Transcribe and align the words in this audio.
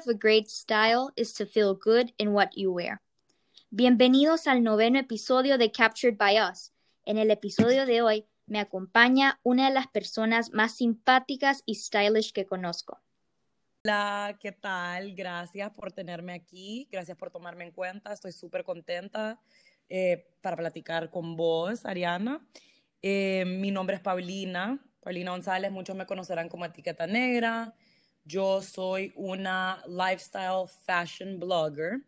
of 0.00 0.08
a 0.08 0.14
great 0.14 0.48
style 0.48 1.10
is 1.16 1.32
to 1.34 1.44
feel 1.44 1.74
good 1.74 2.12
in 2.16 2.32
what 2.32 2.56
you 2.56 2.72
wear. 2.72 3.02
Bienvenidos 3.70 4.46
al 4.46 4.62
noveno 4.62 4.98
episodio 4.98 5.58
de 5.58 5.70
Captured 5.70 6.16
by 6.16 6.40
Us. 6.40 6.72
En 7.04 7.18
el 7.18 7.30
episodio 7.30 7.84
de 7.84 8.00
hoy 8.00 8.26
me 8.46 8.60
acompaña 8.60 9.38
una 9.42 9.68
de 9.68 9.74
las 9.74 9.88
personas 9.88 10.52
más 10.52 10.76
simpáticas 10.76 11.62
y 11.66 11.74
stylish 11.74 12.32
que 12.32 12.46
conozco. 12.46 12.98
Hola, 13.84 14.38
¿qué 14.40 14.52
tal? 14.52 15.14
Gracias 15.14 15.70
por 15.70 15.92
tenerme 15.92 16.32
aquí, 16.32 16.88
gracias 16.90 17.16
por 17.18 17.30
tomarme 17.30 17.64
en 17.64 17.72
cuenta, 17.72 18.12
estoy 18.12 18.32
súper 18.32 18.64
contenta 18.64 19.38
eh, 19.90 20.26
para 20.40 20.56
platicar 20.56 21.10
con 21.10 21.36
vos, 21.36 21.84
Ariana. 21.84 22.40
Eh, 23.02 23.44
mi 23.46 23.70
nombre 23.70 23.96
es 23.96 24.02
Paulina, 24.02 24.78
Paulina 25.00 25.32
González, 25.32 25.70
muchos 25.70 25.94
me 25.94 26.06
conocerán 26.06 26.48
como 26.48 26.64
etiqueta 26.64 27.06
negra. 27.06 27.74
Yo 28.30 28.62
soy 28.62 29.12
una 29.16 29.82
lifestyle 29.88 30.68
fashion 30.86 31.40
blogger 31.40 32.00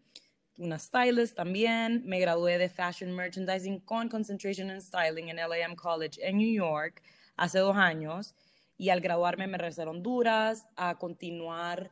una 0.58 0.78
stylist 0.78 1.34
también. 1.34 2.02
Me 2.04 2.20
gradué 2.20 2.58
de 2.58 2.68
Fashion 2.68 3.10
Merchandising 3.12 3.80
con 3.80 4.08
Concentration 4.08 4.70
in 4.70 4.80
Styling 4.80 5.28
en 5.30 5.36
LAM 5.36 5.74
College 5.74 6.20
en 6.22 6.36
New 6.36 6.52
York 6.52 7.02
hace 7.36 7.58
dos 7.58 7.76
años. 7.76 8.36
Y 8.78 8.90
al 8.90 9.00
graduarme 9.00 9.48
me 9.48 9.58
regresé 9.58 9.82
a 9.82 9.90
Honduras 9.90 10.68
a 10.76 10.96
continuar, 10.96 11.90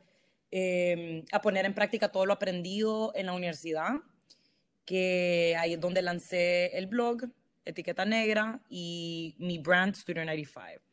em, 0.51 1.25
a 1.33 1.41
poner 1.41 1.65
en 1.65 1.73
práctica 1.73 2.09
todo 2.09 2.25
lo 2.25 2.31
aprendido 2.31 3.11
en 3.15 3.25
la 3.25 3.33
universidad, 3.33 3.95
que 4.85 5.55
ahí 5.59 5.73
es 5.73 5.79
donde 5.81 6.01
lancé 6.01 6.77
el 6.77 6.87
blog, 6.87 7.23
Etiqueta 7.65 8.05
Negra, 8.05 8.61
y 8.69 9.35
mi 9.39 9.57
brand 9.57 9.95
Student 9.95 10.27
95. 10.27 10.90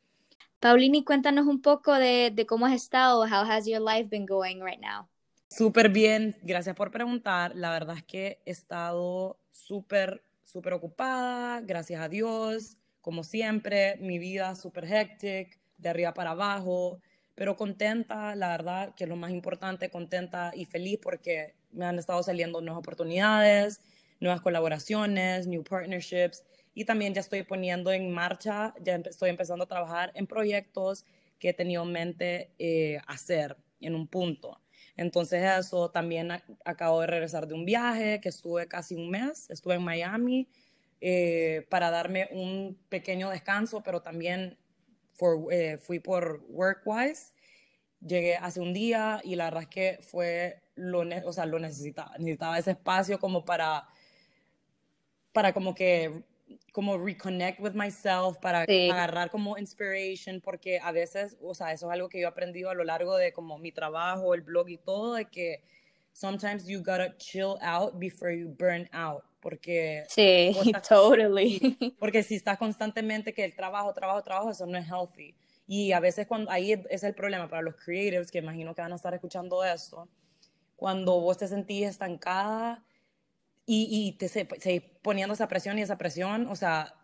Paulini, 0.61 1.05
cuéntanos 1.05 1.47
un 1.47 1.63
poco 1.63 1.95
de, 1.95 2.45
cómo 2.49 2.67
has 2.67 2.75
estado. 2.75 3.23
How 3.23 3.49
has 3.49 3.67
your 3.67 3.81
life 3.81 4.09
been 4.11 4.27
going 4.27 4.61
right 4.61 4.81
now? 4.81 5.09
Súper 5.49 5.89
bien, 5.89 6.37
gracias 6.43 6.75
por 6.75 6.91
preguntar. 6.91 7.55
La 7.55 7.71
verdad 7.71 7.97
es 7.97 8.03
que 8.03 8.43
he 8.45 8.51
estado 8.51 9.39
súper, 9.53 10.25
súper 10.43 10.73
ocupada, 10.73 11.61
gracias 11.61 12.03
a 12.03 12.09
Dios, 12.09 12.77
como 13.01 13.23
siempre, 13.23 13.99
mi 14.01 14.19
vida 14.19 14.57
súper 14.57 14.85
hectic, 14.85 15.61
de 15.79 15.89
arriba 15.89 16.13
para 16.13 16.33
abajo, 16.33 17.01
pero 17.37 17.57
contenta, 17.57 18.35
la 18.35 18.49
verdad 18.49 18.95
que 18.97 19.05
es 19.05 19.11
lo 19.11 19.15
más 19.15 19.31
importante, 19.31 19.91
contenta 19.91 20.51
y 20.55 20.65
feliz 20.65 20.99
porque 21.01 21.55
me 21.71 21.85
han 21.85 22.01
estado 22.01 22.21
saliendo 22.25 22.61
nuevas 22.61 22.81
oportunidades, 22.81 23.81
nuevas 24.19 24.41
colaboraciones, 24.41 25.47
new 25.47 25.63
partnerships 25.63 26.43
y 26.79 26.85
también 26.85 27.13
ya 27.13 27.21
estoy 27.21 27.43
poniendo 27.43 27.91
en 27.91 28.09
marcha, 28.13 28.73
ya 28.81 28.95
estoy 28.95 29.31
empezando 29.31 29.65
a 29.65 29.67
trabajar 29.67 30.13
en 30.15 30.29
proyectos 30.29 31.05
que 31.41 31.49
he 31.49 31.53
tenido 31.53 31.83
en 31.83 31.91
mente 31.91 32.53
eh, 32.57 33.01
hacer 33.09 33.57
en 33.81 33.97
un 33.97 34.07
punto. 34.07 34.61
Entonces 34.97 35.43
eso, 35.59 35.91
también 35.91 36.31
acabo 36.65 37.01
de 37.01 37.09
regresar 37.09 37.49
de 37.49 37.55
un 37.55 37.65
viaje 37.65 38.21
que 38.21 38.29
estuve 38.29 38.69
casi 38.69 38.95
un 38.95 39.11
mes, 39.11 39.51
estuve 39.51 39.75
en 39.75 39.83
Miami 39.83 40.49
eh, 41.01 41.67
para 41.69 41.91
darme 41.91 42.29
un 42.31 42.79
pequeño 42.89 43.29
descanso, 43.31 43.83
pero 43.83 44.01
también 44.01 44.57
eh, 45.51 45.79
fui 45.79 45.99
por 45.99 46.45
workwise. 46.49 47.33
Llegué 48.07 48.37
hace 48.37 48.61
un 48.61 48.73
día 48.73 49.21
y 49.25 49.35
la 49.35 49.47
verdad 49.47 49.63
es 49.65 49.69
que 49.69 49.99
fue 50.01 50.63
lo, 50.77 51.01
o 51.25 51.33
sea, 51.33 51.45
lo 51.45 51.59
necesitaba, 51.59 52.13
necesitaba 52.19 52.57
ese 52.57 52.71
espacio 52.71 53.19
como 53.19 53.45
para, 53.45 53.89
para 55.33 55.53
como 55.53 55.75
que 55.75 56.23
como 56.73 56.99
reconnect 56.99 57.61
with 57.61 57.73
myself, 57.73 58.39
para 58.39 58.63
agarrar 58.63 59.31
como 59.31 59.59
inspiration, 59.59 60.41
porque 60.41 60.79
a 60.79 60.93
veces, 60.93 61.37
o 61.41 61.55
sea, 61.55 61.73
eso 61.73 61.87
es 61.87 61.93
algo 61.93 62.09
que 62.09 62.21
yo 62.21 62.27
he 62.27 62.31
aprendido 62.31 62.71
a 62.71 62.75
lo 62.75 62.85
largo 62.85 63.17
de 63.17 63.33
como 63.33 63.59
mi 63.59 63.73
trabajo, 63.73 64.35
el 64.35 64.43
blog 64.43 64.69
y 64.69 64.79
todo, 64.79 65.15
de 65.15 65.27
que 65.27 65.63
sometimes 66.13 66.67
you 66.67 66.79
gotta 66.79 67.17
chill 67.17 67.57
out 67.63 67.95
before 67.99 68.37
you 68.37 68.49
burn 68.59 68.89
out, 68.93 69.23
porque... 69.41 70.05
Sí, 70.09 70.53
totally. 70.89 71.77
Porque 71.99 72.23
si 72.23 72.37
estás 72.37 72.59
constantemente 72.59 73.33
que 73.33 73.45
el 73.45 73.55
trabajo, 73.55 73.93
trabajo, 73.93 74.23
trabajo, 74.23 74.51
eso 74.51 74.67
no 74.67 74.79
es 74.79 74.87
healthy. 74.87 75.35
Y 75.67 75.93
a 75.93 76.01
veces 76.01 76.27
cuando, 76.27 76.51
ahí 76.51 76.73
es 76.89 77.03
el 77.05 77.15
problema 77.15 77.49
para 77.49 77.63
los 77.63 77.77
creatives, 77.77 78.31
que 78.31 78.39
imagino 78.39 78.75
que 78.75 78.81
van 78.81 78.93
a 78.93 78.97
estar 78.97 79.13
escuchando 79.13 79.63
esto, 79.63 80.09
cuando 80.77 81.21
vos 81.21 81.37
te 81.37 81.47
sentís 81.47 81.87
estancada, 81.87 82.85
y, 83.71 83.87
y 83.91 84.13
te 84.13 84.81
poniendo 85.03 85.35
esa 85.35 85.47
presión 85.47 85.79
y 85.79 85.83
esa 85.83 85.99
presión, 85.99 86.47
o 86.47 86.57
sea, 86.57 86.95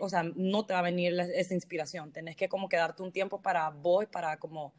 o 0.00 0.08
sea, 0.08 0.22
no 0.34 0.64
te 0.64 0.72
va 0.72 0.78
a 0.78 0.82
venir 0.82 1.12
esa 1.20 1.52
inspiración. 1.52 2.10
Tenés 2.10 2.36
que 2.36 2.48
como 2.48 2.70
quedarte 2.70 3.02
un 3.02 3.12
tiempo 3.12 3.42
para 3.42 3.68
vos, 3.68 4.06
para 4.06 4.38
como 4.38 4.72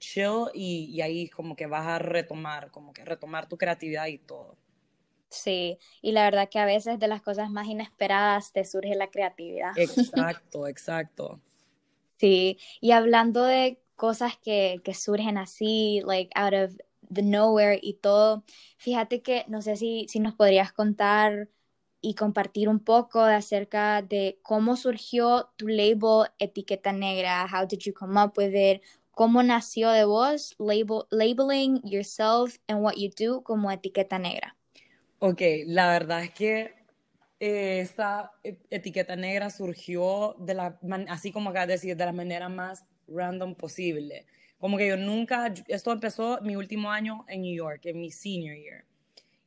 chill 0.00 0.46
y, 0.52 0.86
y, 0.92 1.00
ahí 1.00 1.28
como 1.28 1.54
que 1.54 1.68
vas 1.68 1.86
a 1.86 2.00
retomar, 2.00 2.72
como 2.72 2.92
que 2.92 3.04
retomar 3.04 3.48
tu 3.48 3.56
creatividad 3.56 4.08
y 4.08 4.18
todo. 4.18 4.56
Sí, 5.28 5.78
y 6.02 6.10
la 6.10 6.24
verdad 6.24 6.48
que 6.48 6.58
a 6.58 6.64
veces 6.64 6.98
de 6.98 7.06
las 7.06 7.22
cosas 7.22 7.50
más 7.50 7.68
inesperadas 7.68 8.50
te 8.50 8.64
surge 8.64 8.96
la 8.96 9.10
creatividad. 9.12 9.70
Exacto, 9.78 10.66
exacto. 10.66 11.40
Sí, 12.16 12.58
y 12.80 12.90
hablando 12.90 13.44
de 13.44 13.80
cosas 13.94 14.36
que, 14.36 14.80
que 14.82 14.94
surgen 14.94 15.38
así, 15.38 16.00
like 16.04 16.32
out 16.34 16.54
of 16.54 16.76
the 17.12 17.22
nowhere 17.22 17.78
y 17.82 17.94
todo. 17.94 18.44
Fíjate 18.78 19.22
que 19.22 19.44
no 19.48 19.62
sé 19.62 19.76
si, 19.76 20.06
si 20.08 20.20
nos 20.20 20.34
podrías 20.34 20.72
contar 20.72 21.48
y 22.00 22.14
compartir 22.14 22.68
un 22.68 22.80
poco 22.80 23.24
de 23.24 23.34
acerca 23.34 24.02
de 24.02 24.38
cómo 24.42 24.76
surgió 24.76 25.50
tu 25.56 25.68
label 25.68 26.28
Etiqueta 26.38 26.92
Negra. 26.92 27.46
How 27.46 27.66
did 27.66 27.80
you 27.80 27.92
come 27.92 28.20
up 28.20 28.34
with 28.36 28.54
it? 28.54 28.82
¿Cómo 29.10 29.42
nació 29.42 29.90
de 29.90 30.04
vos 30.04 30.54
label, 30.58 31.06
labeling 31.10 31.80
yourself 31.84 32.58
and 32.68 32.82
what 32.82 32.94
you 32.96 33.10
do 33.10 33.42
como 33.42 33.70
Etiqueta 33.72 34.18
Negra? 34.18 34.56
Ok, 35.18 35.42
la 35.66 35.88
verdad 35.90 36.22
es 36.22 36.30
que 36.30 36.74
eh, 37.40 37.80
esta 37.80 38.32
e, 38.44 38.58
etiqueta 38.70 39.16
negra 39.16 39.50
surgió 39.50 40.36
de 40.38 40.54
la, 40.54 40.78
así 41.08 41.32
como 41.32 41.50
acá 41.50 41.66
de 41.66 41.74
decir, 41.74 41.96
de 41.96 42.04
la 42.04 42.12
manera 42.12 42.48
más 42.48 42.84
random 43.08 43.54
posible. 43.54 44.26
Como 44.58 44.76
que 44.76 44.88
yo 44.88 44.96
nunca, 44.96 45.52
esto 45.68 45.92
empezó 45.92 46.40
mi 46.42 46.56
último 46.56 46.90
año 46.90 47.24
en 47.28 47.42
New 47.42 47.54
York, 47.54 47.86
en 47.86 48.00
mi 48.00 48.10
senior 48.10 48.56
year. 48.56 48.84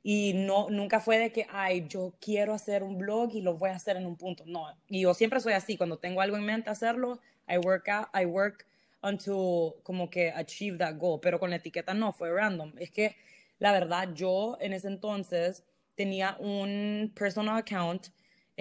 Y 0.03 0.33
no, 0.33 0.69
nunca 0.69 0.99
fue 0.99 1.19
de 1.19 1.31
que, 1.31 1.45
ay, 1.51 1.85
yo 1.87 2.13
quiero 2.19 2.53
hacer 2.53 2.81
un 2.81 2.97
blog 2.97 3.35
y 3.35 3.41
lo 3.41 3.55
voy 3.55 3.69
a 3.69 3.75
hacer 3.75 3.97
en 3.97 4.05
un 4.05 4.15
punto. 4.15 4.43
No, 4.47 4.67
y 4.87 5.01
yo 5.01 5.13
siempre 5.13 5.39
soy 5.39 5.53
así, 5.53 5.77
cuando 5.77 5.97
tengo 5.97 6.21
algo 6.21 6.37
en 6.37 6.45
mente 6.45 6.69
hacerlo, 6.69 7.19
I 7.47 7.57
work 7.57 7.87
out, 7.89 8.07
I 8.15 8.25
work 8.25 8.65
until 9.03 9.73
como 9.83 10.09
que 10.09 10.31
achieve 10.31 10.77
that 10.77 10.97
goal. 10.97 11.19
Pero 11.21 11.39
con 11.39 11.49
la 11.49 11.57
etiqueta 11.57 11.93
no, 11.93 12.13
fue 12.13 12.31
random. 12.31 12.73
Es 12.77 12.91
que 12.91 13.15
la 13.59 13.71
verdad, 13.71 14.09
yo 14.15 14.57
en 14.59 14.73
ese 14.73 14.87
entonces 14.87 15.63
tenía 15.95 16.35
un 16.39 17.11
personal 17.15 17.57
account 17.57 18.07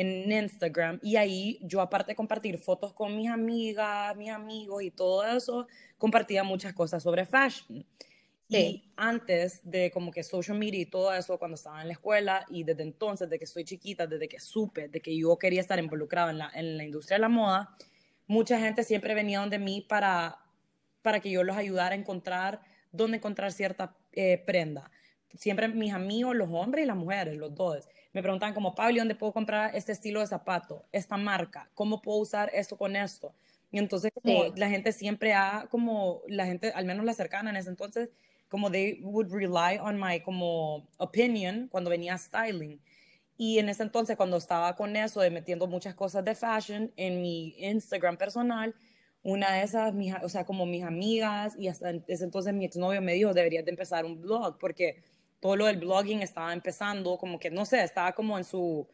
en 0.01 0.33
Instagram 0.33 0.99
y 1.03 1.17
ahí 1.17 1.59
yo 1.63 1.81
aparte 1.81 2.13
de 2.13 2.17
compartir 2.17 2.59
fotos 2.59 2.93
con 2.95 3.17
mis 3.17 3.29
amigas, 3.29 4.17
mis 4.17 4.31
amigos 4.31 4.83
y 4.83 4.91
todo 4.91 5.25
eso, 5.27 5.67
compartía 5.99 6.43
muchas 6.43 6.73
cosas 6.73 7.03
sobre 7.03 7.27
fashion. 7.27 7.85
Y 8.49 8.91
antes 8.97 9.61
de 9.63 9.93
como 9.93 10.11
que 10.11 10.25
social 10.25 10.59
media 10.59 10.81
y 10.81 10.87
todo 10.87 11.15
eso, 11.15 11.39
cuando 11.39 11.55
estaba 11.55 11.83
en 11.83 11.87
la 11.87 11.93
escuela 11.93 12.45
y 12.49 12.65
desde 12.65 12.83
entonces, 12.83 13.29
desde 13.29 13.39
que 13.39 13.47
soy 13.47 13.65
chiquita, 13.65 14.09
desde 14.09 14.27
que 14.27 14.41
supe 14.41 14.89
de 14.89 15.01
que 15.01 15.17
yo 15.17 15.39
quería 15.39 15.61
estar 15.61 15.79
involucrada 15.79 16.33
en 16.33 16.39
la, 16.39 16.51
en 16.55 16.77
la 16.77 16.83
industria 16.83 17.17
de 17.17 17.21
la 17.21 17.29
moda, 17.29 17.77
mucha 18.27 18.59
gente 18.59 18.83
siempre 18.83 19.15
venía 19.15 19.39
donde 19.39 19.61
mí 19.61 19.87
para, 19.89 20.39
para 21.03 21.21
que 21.21 21.31
yo 21.31 21.45
los 21.45 21.57
ayudara 21.57 21.95
a 21.95 21.99
encontrar 21.99 22.61
dónde 22.91 23.19
encontrar 23.19 23.53
cierta 23.53 23.97
eh, 24.13 24.43
prenda. 24.45 24.91
Siempre 25.35 25.69
mis 25.69 25.93
amigos, 25.93 26.37
los 26.37 26.49
hombres 26.51 26.85
y 26.85 26.87
las 26.87 26.97
mujeres, 26.97 27.37
los 27.37 27.55
dos 27.55 27.89
me 28.13 28.23
preguntan 28.23 28.55
como, 28.55 28.75
Pablo, 28.75 28.99
¿dónde 28.99 29.15
puedo 29.15 29.33
comprar 29.33 29.75
este 29.75 29.93
estilo 29.93 30.21
de 30.21 30.27
zapato, 30.27 30.85
esta 30.91 31.17
marca? 31.17 31.71
¿Cómo 31.75 32.03
puedo 32.03 32.19
usar 32.19 32.51
esto 32.53 32.77
con 32.77 32.97
esto? 32.97 33.33
Y 33.71 33.79
entonces 33.79 34.11
como 34.13 34.47
la 34.57 34.69
gente 34.69 34.93
siempre 34.93 35.33
ha, 35.33 35.69
como 35.71 36.23
la 36.27 36.45
gente, 36.45 36.73
al 36.73 36.87
menos 36.87 37.05
la 37.05 37.15
cercana 37.15 37.51
en 37.51 37.57
ese 37.57 37.71
entonces, 37.71 38.11
como 38.49 38.71
they 38.71 39.01
would 39.03 39.31
rely 39.31 39.79
on 39.81 39.97
my 39.97 40.21
como 40.21 40.89
opinion 40.99 41.69
cuando 41.69 41.89
venía 41.89 42.19
styling. 42.19 42.81
Y 43.37 43.59
en 43.59 43.69
ese 43.69 43.85
entonces, 43.85 44.17
cuando 44.17 44.37
estaba 44.37 44.75
con 44.75 44.97
eso, 44.97 45.21
de 45.21 45.31
metiendo 45.31 45.67
muchas 45.67 45.95
cosas 45.95 46.25
de 46.25 46.35
fashion 46.35 46.93
en 46.97 47.23
mi 47.23 47.55
Instagram 47.59 48.17
personal, 48.19 48.75
una 49.23 49.53
de 49.53 49.63
esas, 49.63 49.95
o 50.23 50.29
sea, 50.29 50.45
como 50.45 50.67
mis 50.67 50.83
amigas, 50.83 51.55
y 51.59 51.69
hasta 51.69 51.91
ese 52.09 52.25
entonces 52.25 52.53
mi 52.53 52.65
exnovio 52.65 53.01
me 53.01 53.15
dijo, 53.15 53.33
deberías 53.33 53.65
de 53.65 53.71
empezar 53.71 54.05
un 54.05 54.21
blog, 54.21 54.59
porque 54.59 55.03
todo 55.41 55.57
lo 55.57 55.67
del 55.67 55.79
blogging 55.79 56.23
estaba 56.23 56.53
empezando, 56.53 57.17
como 57.17 57.39
que, 57.39 57.51
no 57.51 57.65
sé, 57.65 57.83
estaba 57.83 58.13
como 58.13 58.37
en 58.39 58.45
su, 58.45 58.87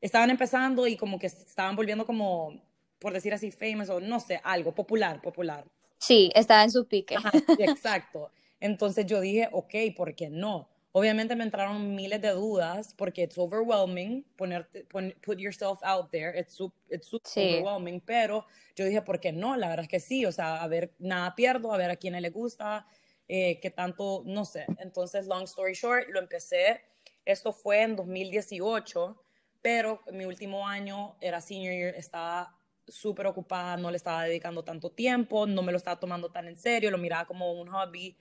estaban 0.00 0.30
empezando 0.30 0.86
y 0.86 0.96
como 0.96 1.18
que 1.18 1.28
estaban 1.28 1.76
volviendo 1.76 2.04
como, 2.04 2.60
por 2.98 3.12
decir 3.12 3.32
así, 3.32 3.50
famous 3.50 3.88
o 3.88 4.00
no 4.00 4.20
sé, 4.20 4.40
algo 4.42 4.74
popular, 4.74 5.22
popular. 5.22 5.64
Sí, 5.98 6.30
estaba 6.34 6.64
en 6.64 6.70
su 6.70 6.86
pique. 6.86 7.14
exacto. 7.58 8.30
Entonces 8.60 9.06
yo 9.06 9.20
dije, 9.20 9.48
ok, 9.52 9.74
¿por 9.96 10.14
qué 10.14 10.28
no? 10.28 10.68
Obviamente 10.92 11.34
me 11.34 11.44
entraron 11.44 11.94
miles 11.94 12.20
de 12.20 12.30
dudas 12.30 12.94
porque 12.96 13.22
it's 13.24 13.36
overwhelming, 13.36 14.24
ponerte, 14.36 14.84
put 14.84 15.38
yourself 15.38 15.80
out 15.82 16.10
there, 16.10 16.38
it's, 16.38 16.56
it's 16.88 17.08
super 17.08 17.30
overwhelming, 17.34 18.00
pero 18.00 18.46
yo 18.76 18.84
dije, 18.84 19.02
¿por 19.02 19.18
qué 19.18 19.32
no? 19.32 19.56
La 19.56 19.68
verdad 19.68 19.84
es 19.84 19.88
que 19.88 19.98
sí, 19.98 20.24
o 20.24 20.30
sea, 20.30 20.62
a 20.62 20.68
ver, 20.68 20.92
nada 20.98 21.34
pierdo, 21.34 21.72
a 21.72 21.78
ver 21.78 21.90
a 21.90 21.96
quién 21.96 22.20
le 22.20 22.30
gusta, 22.30 22.86
eh, 23.28 23.58
qué 23.60 23.70
tanto, 23.70 24.22
no 24.26 24.44
sé. 24.44 24.66
Entonces, 24.78 25.26
long 25.26 25.44
story 25.44 25.74
short, 25.74 26.08
lo 26.08 26.20
empecé, 26.20 26.82
esto 27.24 27.52
fue 27.52 27.82
en 27.82 27.96
2018, 27.96 29.20
pero 29.62 30.02
mi 30.12 30.24
último 30.24 30.66
año 30.66 31.16
era 31.20 31.40
senior 31.40 31.74
year, 31.74 31.94
estaba 31.94 32.56
súper 32.86 33.26
ocupada, 33.26 33.76
no 33.76 33.90
le 33.90 33.96
estaba 33.96 34.24
dedicando 34.24 34.62
tanto 34.62 34.90
tiempo, 34.90 35.46
no 35.46 35.62
me 35.62 35.72
lo 35.72 35.78
estaba 35.78 35.98
tomando 35.98 36.30
tan 36.30 36.48
en 36.48 36.56
serio, 36.56 36.90
lo 36.90 36.98
miraba 36.98 37.24
como 37.26 37.52
un 37.52 37.68
hobby 37.68 38.16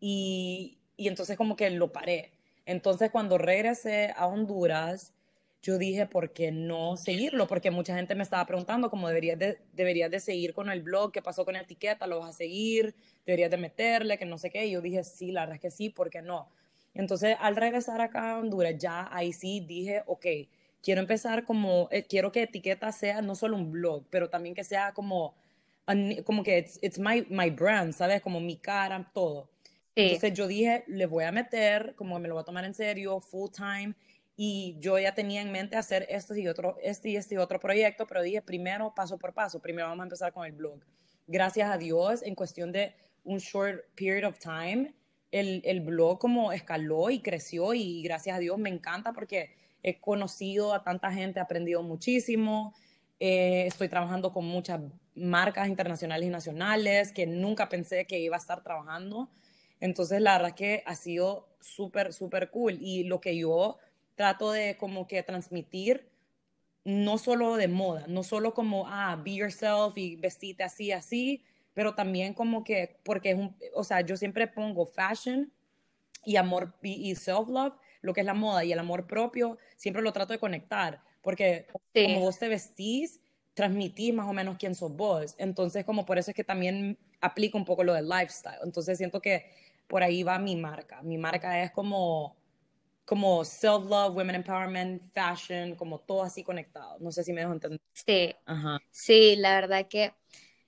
y, 0.00 0.78
y 0.96 1.08
entonces 1.08 1.36
como 1.36 1.56
que 1.56 1.68
lo 1.70 1.92
paré. 1.92 2.32
Entonces 2.64 3.10
cuando 3.10 3.36
regresé 3.36 4.14
a 4.16 4.26
Honduras, 4.26 5.14
yo 5.62 5.78
dije, 5.78 6.06
¿por 6.06 6.32
qué 6.32 6.52
no 6.52 6.96
seguirlo? 6.96 7.46
Porque 7.46 7.70
mucha 7.70 7.96
gente 7.96 8.14
me 8.14 8.22
estaba 8.22 8.46
preguntando 8.46 8.90
cómo 8.90 9.08
deberías 9.08 9.38
de, 9.38 9.58
deberías 9.72 10.10
de 10.10 10.20
seguir 10.20 10.54
con 10.54 10.70
el 10.70 10.82
blog, 10.82 11.12
qué 11.12 11.20
pasó 11.20 11.44
con 11.44 11.54
la 11.54 11.62
etiqueta, 11.62 12.06
lo 12.06 12.20
vas 12.20 12.30
a 12.30 12.32
seguir, 12.32 12.94
deberías 13.26 13.50
de 13.50 13.56
meterle, 13.56 14.18
que 14.18 14.24
no 14.24 14.38
sé 14.38 14.50
qué. 14.50 14.66
Y 14.66 14.72
yo 14.72 14.80
dije, 14.80 15.02
sí, 15.02 15.32
la 15.32 15.40
verdad 15.40 15.56
es 15.56 15.60
que 15.60 15.70
sí, 15.70 15.90
¿por 15.90 16.10
qué 16.10 16.22
no? 16.22 16.48
Entonces, 16.94 17.36
al 17.40 17.56
regresar 17.56 18.00
acá 18.00 18.32
a 18.32 18.38
Honduras, 18.38 18.76
ya 18.78 19.08
ahí 19.12 19.32
sí 19.32 19.60
dije, 19.60 20.02
ok, 20.06 20.26
quiero 20.82 21.00
empezar 21.00 21.44
como, 21.44 21.88
eh, 21.90 22.04
quiero 22.04 22.32
que 22.32 22.42
etiqueta 22.42 22.92
sea 22.92 23.20
no 23.20 23.34
solo 23.34 23.56
un 23.56 23.70
blog, 23.72 24.06
pero 24.10 24.30
también 24.30 24.54
que 24.54 24.64
sea 24.64 24.92
como, 24.94 25.34
como 26.24 26.42
que 26.42 26.58
it's, 26.58 26.78
it's 26.82 26.98
my, 26.98 27.26
my 27.28 27.50
brand, 27.50 27.92
¿sabes? 27.92 28.20
Como 28.22 28.40
mi 28.40 28.56
cara, 28.56 29.10
todo. 29.12 29.50
Entonces 29.94 30.32
yo 30.34 30.46
dije, 30.46 30.84
le 30.86 31.06
voy 31.06 31.24
a 31.24 31.32
meter, 31.32 31.94
como 31.96 32.18
me 32.20 32.28
lo 32.28 32.34
voy 32.34 32.42
a 32.42 32.44
tomar 32.44 32.64
en 32.64 32.74
serio, 32.74 33.18
full 33.20 33.50
time, 33.50 33.94
y 34.40 34.76
yo 34.78 34.96
ya 35.00 35.16
tenía 35.16 35.42
en 35.42 35.50
mente 35.50 35.74
hacer 35.74 36.06
este 36.08 36.40
y 36.40 36.46
otro, 36.46 36.78
este 36.80 37.10
y 37.10 37.16
este 37.16 37.38
otro 37.38 37.58
proyecto, 37.58 38.06
pero 38.06 38.22
dije 38.22 38.40
primero 38.40 38.94
paso 38.94 39.18
por 39.18 39.34
paso, 39.34 39.60
primero 39.60 39.88
vamos 39.88 40.04
a 40.04 40.04
empezar 40.04 40.32
con 40.32 40.46
el 40.46 40.52
blog. 40.52 40.78
Gracias 41.26 41.68
a 41.68 41.76
Dios, 41.76 42.22
en 42.22 42.36
cuestión 42.36 42.70
de 42.70 42.94
un 43.24 43.38
short 43.38 43.80
period 43.96 44.28
of 44.28 44.38
time, 44.38 44.94
el, 45.32 45.60
el 45.64 45.80
blog 45.80 46.20
como 46.20 46.52
escaló 46.52 47.10
y 47.10 47.18
creció 47.18 47.74
y 47.74 48.00
gracias 48.02 48.36
a 48.36 48.38
Dios 48.38 48.56
me 48.58 48.70
encanta 48.70 49.12
porque 49.12 49.56
he 49.82 49.98
conocido 49.98 50.72
a 50.72 50.84
tanta 50.84 51.10
gente, 51.12 51.40
he 51.40 51.42
aprendido 51.42 51.82
muchísimo, 51.82 52.76
eh, 53.18 53.66
estoy 53.66 53.88
trabajando 53.88 54.32
con 54.32 54.44
muchas 54.44 54.80
marcas 55.16 55.66
internacionales 55.66 56.28
y 56.28 56.30
nacionales 56.30 57.10
que 57.10 57.26
nunca 57.26 57.68
pensé 57.68 58.06
que 58.06 58.20
iba 58.20 58.36
a 58.36 58.38
estar 58.38 58.62
trabajando. 58.62 59.30
Entonces, 59.80 60.20
la 60.20 60.38
verdad 60.38 60.54
que 60.54 60.84
ha 60.86 60.94
sido 60.94 61.48
súper, 61.60 62.12
súper 62.12 62.50
cool. 62.50 62.78
Y 62.80 63.04
lo 63.04 63.20
que 63.20 63.36
yo 63.36 63.78
trato 64.18 64.50
de 64.50 64.76
como 64.76 65.06
que 65.06 65.22
transmitir 65.22 66.10
no 66.84 67.18
solo 67.18 67.56
de 67.56 67.68
moda, 67.68 68.06
no 68.08 68.24
solo 68.24 68.52
como, 68.52 68.86
ah, 68.88 69.16
be 69.22 69.36
yourself 69.36 69.96
y 69.96 70.16
vestite 70.16 70.64
así, 70.64 70.90
así, 70.90 71.44
pero 71.72 71.94
también 71.94 72.34
como 72.34 72.64
que, 72.64 72.98
porque 73.04 73.30
es 73.30 73.38
un, 73.38 73.56
o 73.74 73.84
sea, 73.84 74.00
yo 74.00 74.16
siempre 74.16 74.48
pongo 74.48 74.86
fashion 74.86 75.52
y 76.24 76.34
amor 76.34 76.74
y, 76.82 77.14
self-love, 77.14 77.74
lo 78.00 78.12
que 78.12 78.20
es 78.20 78.26
la 78.26 78.34
moda 78.34 78.64
y 78.64 78.72
el 78.72 78.78
amor 78.80 79.06
propio, 79.06 79.56
siempre 79.76 80.02
lo 80.02 80.12
trato 80.12 80.32
de 80.32 80.40
conectar, 80.40 81.00
porque 81.22 81.68
como 81.94 82.20
vos 82.20 82.40
te 82.40 82.48
vestís, 82.48 83.20
transmitís 83.54 84.12
más 84.12 84.28
o 84.28 84.32
menos 84.32 84.56
quién 84.58 84.74
sos 84.74 84.96
vos. 84.96 85.36
Entonces, 85.38 85.84
como 85.84 86.04
por 86.04 86.18
eso 86.18 86.32
es 86.32 86.34
que 86.34 86.44
también 86.44 86.98
aplico 87.20 87.56
un 87.56 87.64
poco 87.64 87.84
lo 87.84 87.94
del 87.94 88.08
lifestyle. 88.08 88.58
Entonces, 88.64 88.98
siento 88.98 89.20
que 89.20 89.50
por 89.86 90.02
ahí 90.02 90.22
va 90.22 90.38
mi 90.38 90.56
marca. 90.56 91.02
Mi 91.02 91.18
marca 91.18 91.62
es 91.62 91.70
como 91.70 92.37
como 93.08 93.42
self-love, 93.42 94.14
women 94.14 94.36
empowerment, 94.36 95.02
fashion, 95.14 95.74
como 95.76 95.98
todo 95.98 96.24
así 96.24 96.44
conectado. 96.44 96.98
No 97.00 97.10
sé 97.10 97.24
si 97.24 97.32
me 97.32 97.40
dejo 97.40 97.54
entender. 97.54 97.80
Sí, 97.94 98.34
sí, 98.90 99.34
la 99.36 99.54
verdad 99.54 99.88
que 99.88 100.12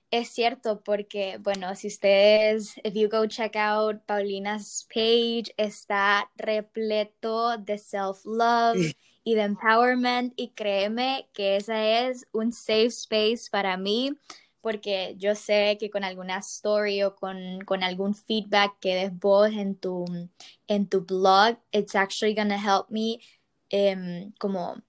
es 0.09 0.29
cierto 0.29 0.81
porque, 0.81 1.37
bueno, 1.39 1.75
si 1.75 1.87
ustedes, 1.87 2.73
if 2.83 2.95
you 2.95 3.09
go 3.09 3.27
check 3.27 3.55
out 3.55 4.01
Paulina's 4.07 4.87
page, 4.91 5.53
está 5.55 6.31
repleto 6.35 7.59
de 7.59 7.77
self-love 7.77 8.75
y 9.23 9.35
de 9.35 9.43
empowerment 9.43 10.33
y 10.35 10.49
créeme 10.49 11.29
que 11.33 11.57
esa 11.57 12.07
es 12.07 12.25
un 12.31 12.53
safe 12.53 12.87
space 12.87 13.51
para 13.51 13.77
mí 13.77 14.17
porque 14.61 15.15
yo 15.17 15.35
sé 15.35 15.77
que 15.79 15.89
con 15.89 16.03
alguna 16.03 16.37
story 16.37 17.03
o 17.03 17.15
con, 17.15 17.61
con 17.65 17.83
algún 17.83 18.15
feedback 18.15 18.79
que 18.79 18.95
des 18.95 19.19
vos 19.19 19.51
en 19.51 19.75
tu, 19.75 20.05
en 20.67 20.87
tu 20.87 21.01
blog, 21.01 21.57
it's 21.71 21.95
actually 21.95 22.33
gonna 22.33 22.57
help 22.57 22.89
me 22.89 23.19
um, 23.73 24.31
como 24.39 24.81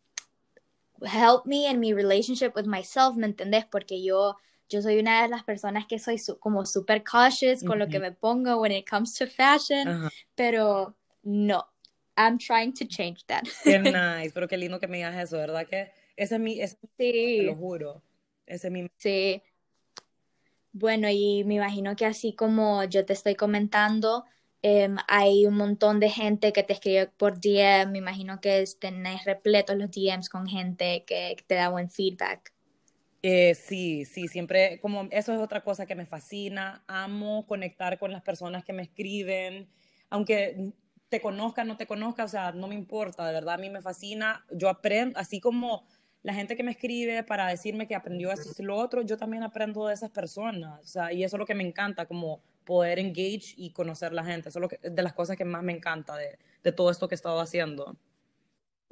help 1.05 1.47
me 1.47 1.67
in 1.67 1.81
my 1.81 1.93
relationship 1.93 2.55
with 2.55 2.67
myself, 2.67 3.17
¿me 3.17 3.27
entendés? 3.27 3.65
Porque 3.71 4.03
yo, 4.03 4.37
yo 4.69 4.83
soy 4.83 4.99
una 4.99 5.23
de 5.23 5.29
las 5.29 5.43
personas 5.45 5.87
que 5.87 5.99
soy 5.99 6.21
como 6.39 6.65
super 6.65 7.03
cautious 7.03 7.63
con 7.63 7.79
lo 7.79 7.89
que 7.89 7.99
me 7.99 8.13
pongo 8.13 8.61
when 8.61 8.73
it 8.73 8.89
comes 8.89 9.15
to 9.15 9.27
fashion, 9.27 10.11
pero 10.37 10.95
no, 11.23 11.65
I'm 12.17 12.39
trying 12.39 12.73
to 12.75 12.85
change 12.87 13.25
that. 13.27 13.45
Qué 13.65 13.79
nice, 13.81 14.33
pero 14.33 14.49
qué 14.49 14.57
lindo 14.57 14.79
que 14.79 14.87
me 14.87 14.99
digas 14.99 15.17
eso, 15.17 15.37
¿verdad? 15.39 15.67
Que 15.67 15.93
ese 16.17 16.37
es 16.37 16.41
mi, 16.41 16.61
ese, 16.61 16.77
sí. 16.99 17.39
te 17.39 17.43
lo 17.45 17.57
juro, 17.57 18.03
ese 18.47 18.69
es 18.69 18.73
mi... 18.73 18.89
Sí, 18.97 19.43
bueno, 20.73 21.09
y 21.11 21.45
me 21.45 21.55
imagino 21.55 21.95
que 21.97 22.07
así 22.07 22.35
como 22.35 22.85
yo 22.85 23.05
te 23.05 23.13
estoy 23.13 23.35
comentando, 23.35 24.25
em, 24.63 24.97
hay 25.09 25.47
un 25.47 25.57
montón 25.57 26.01
de 26.01 26.09
gente 26.09 26.53
que 26.53 26.63
te 26.63 26.73
escribe 26.73 27.09
por 27.09 27.39
DM. 27.41 27.93
Me 27.93 27.99
imagino 27.99 28.41
que 28.41 28.65
tenés 28.79 29.25
repletos 29.25 29.77
los 29.77 29.91
DMs 29.91 30.29
con 30.29 30.47
gente 30.47 31.05
que, 31.07 31.37
te 31.47 31.55
da 31.55 31.69
buen 31.69 31.91
feedback. 31.91 32.53
Eh, 33.23 33.55
sí, 33.55 34.05
sí, 34.05 34.27
siempre, 34.29 34.81
como 34.81 35.09
eso 35.11 35.33
es 35.33 35.41
otra 35.41 35.63
cosa 35.63 35.87
que 35.87 35.95
me 35.95 36.07
fascina. 36.07 36.83
Amo 36.87 37.47
conectar 37.47 37.99
con 37.99 38.11
las 38.11 38.23
personas 38.23 38.65
que 38.65 38.73
me 38.73 38.83
escriben, 38.83 39.69
aunque 40.11 40.73
te 41.09 41.21
conozca, 41.21 41.65
no 41.65 41.77
te 41.77 41.87
conozca, 41.87 42.25
o 42.25 42.29
sea, 42.29 42.53
no 42.53 42.69
me 42.69 42.75
importa, 42.75 43.27
de 43.27 43.35
verdad, 43.35 43.55
a 43.57 43.59
mí 43.59 43.69
me 43.69 43.83
fascina. 43.83 44.47
Yo 44.51 44.71
aprendo, 44.71 45.19
así 45.19 45.41
como 45.41 45.87
la 46.23 46.35
gente 46.35 46.57
que 46.57 46.63
me 46.63 46.71
escribe 46.71 47.25
para 47.25 47.49
decirme 47.49 47.89
que 47.89 47.95
aprendió 47.95 48.31
esto 48.31 48.51
y 48.57 48.63
lo 48.63 48.77
otro, 48.77 49.03
yo 49.03 49.17
también 49.17 49.43
aprendo 49.43 49.87
de 49.87 49.95
esas 49.95 50.11
personas. 50.11 50.81
O 50.81 50.87
sea, 50.87 51.13
y 51.13 51.25
eso 51.25 51.37
es 51.37 51.39
lo 51.39 51.47
que 51.47 51.55
me 51.55 51.67
encanta, 51.67 52.07
como 52.07 52.41
poder 52.65 52.99
engage 53.01 53.55
y 53.57 53.71
conocer 53.71 54.13
la 54.13 54.25
gente. 54.25 54.49
Eso 54.49 54.61
es 54.61 54.71
lo 54.83 54.91
de 54.91 55.03
las 55.03 55.15
cosas 55.15 55.37
que 55.37 55.45
más 55.45 55.63
me 55.63 55.73
encanta 55.73 56.17
de, 56.17 56.39
de 56.63 56.73
todo 56.73 56.91
esto 56.91 57.09
que 57.09 57.15
he 57.15 57.17
estado 57.17 57.41
haciendo. 57.41 57.97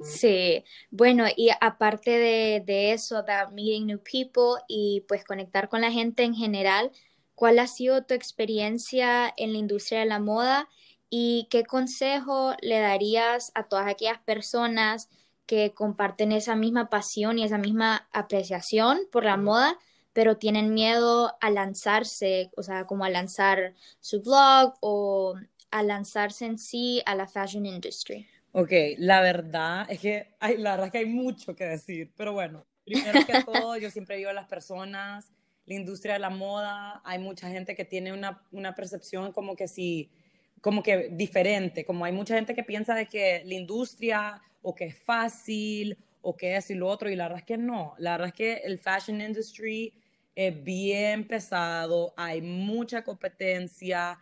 Sí, 0.01 0.65
bueno, 0.89 1.25
y 1.35 1.49
aparte 1.61 2.11
de, 2.11 2.63
de, 2.65 2.91
eso, 2.91 3.17
about 3.17 3.53
meeting 3.53 3.85
new 3.85 3.99
people 3.99 4.61
y 4.67 5.05
pues 5.07 5.23
conectar 5.23 5.69
con 5.69 5.81
la 5.81 5.91
gente 5.91 6.23
en 6.23 6.33
general, 6.33 6.91
¿cuál 7.35 7.59
ha 7.59 7.67
sido 7.67 8.03
tu 8.03 8.15
experiencia 8.15 9.31
en 9.37 9.53
la 9.53 9.59
industria 9.59 9.99
de 9.99 10.07
la 10.07 10.19
moda 10.19 10.67
y 11.09 11.47
qué 11.51 11.65
consejo 11.65 12.55
le 12.61 12.79
darías 12.79 13.51
a 13.53 13.67
todas 13.67 13.87
aquellas 13.87 14.19
personas 14.19 15.07
que 15.45 15.73
comparten 15.73 16.31
esa 16.31 16.55
misma 16.55 16.89
pasión 16.89 17.39
y 17.39 17.43
esa 17.43 17.57
misma 17.57 18.07
apreciación 18.11 18.99
por 19.11 19.25
la 19.25 19.37
moda, 19.37 19.77
pero 20.13 20.37
tienen 20.37 20.73
miedo 20.73 21.35
a 21.41 21.49
lanzarse, 21.49 22.51
o 22.55 22.63
sea, 22.63 22.85
como 22.85 23.05
a 23.05 23.09
lanzar 23.09 23.73
su 23.99 24.21
blog 24.21 24.73
o 24.81 25.35
a 25.71 25.83
lanzarse 25.83 26.45
en 26.45 26.57
sí 26.57 27.01
a 27.05 27.15
la 27.15 27.27
fashion 27.27 27.65
industry. 27.65 28.27
Ok, 28.53 28.71
la 28.97 29.21
verdad 29.21 29.85
es 29.89 29.99
que 29.99 30.35
hay, 30.39 30.57
la 30.57 30.71
verdad 30.71 30.87
es 30.87 30.91
que 30.91 30.97
hay 30.99 31.05
mucho 31.05 31.55
que 31.55 31.63
decir, 31.63 32.11
pero 32.17 32.33
bueno, 32.33 32.65
primero 32.83 33.25
que 33.25 33.33
todo, 33.45 33.77
yo 33.77 33.89
siempre 33.89 34.17
digo 34.17 34.29
a 34.29 34.33
las 34.33 34.47
personas, 34.47 35.31
la 35.65 35.75
industria 35.75 36.13
de 36.13 36.19
la 36.19 36.29
moda, 36.29 37.01
hay 37.05 37.19
mucha 37.19 37.49
gente 37.49 37.75
que 37.75 37.85
tiene 37.85 38.11
una, 38.11 38.43
una 38.51 38.75
percepción 38.75 39.31
como 39.31 39.55
que 39.55 39.69
si, 39.69 40.11
como 40.59 40.83
que 40.83 41.09
diferente, 41.11 41.85
como 41.85 42.03
hay 42.03 42.11
mucha 42.11 42.35
gente 42.35 42.53
que 42.53 42.63
piensa 42.63 42.93
de 42.93 43.05
que 43.05 43.43
la 43.45 43.53
industria 43.53 44.41
o 44.61 44.75
que 44.75 44.85
es 44.85 44.97
fácil 44.97 45.97
o 46.21 46.37
que 46.37 46.55
es 46.55 46.69
y 46.69 46.75
lo 46.75 46.87
otro, 46.87 47.09
y 47.09 47.15
la 47.15 47.25
verdad 47.25 47.39
es 47.39 47.45
que 47.45 47.57
no, 47.57 47.95
la 47.97 48.11
verdad 48.11 48.27
es 48.27 48.33
que 48.33 48.53
el 48.63 48.77
fashion 48.77 49.21
industry 49.21 49.93
es 50.35 50.63
bien 50.63 51.27
pesado, 51.27 52.13
hay 52.15 52.41
mucha 52.41 53.03
competencia, 53.03 54.19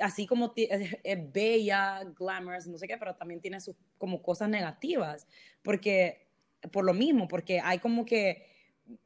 así 0.00 0.26
como 0.26 0.52
es, 0.56 1.32
bella, 1.32 2.02
glamorous, 2.18 2.66
no 2.66 2.78
sé 2.78 2.86
qué, 2.86 2.96
pero 2.98 3.14
también 3.14 3.40
tiene 3.40 3.60
sus 3.60 3.76
como 3.98 4.22
cosas 4.22 4.48
negativas, 4.48 5.26
porque 5.62 6.26
por 6.70 6.84
lo 6.84 6.94
mismo, 6.94 7.28
porque 7.28 7.60
hay 7.60 7.78
como 7.78 8.04
que 8.04 8.46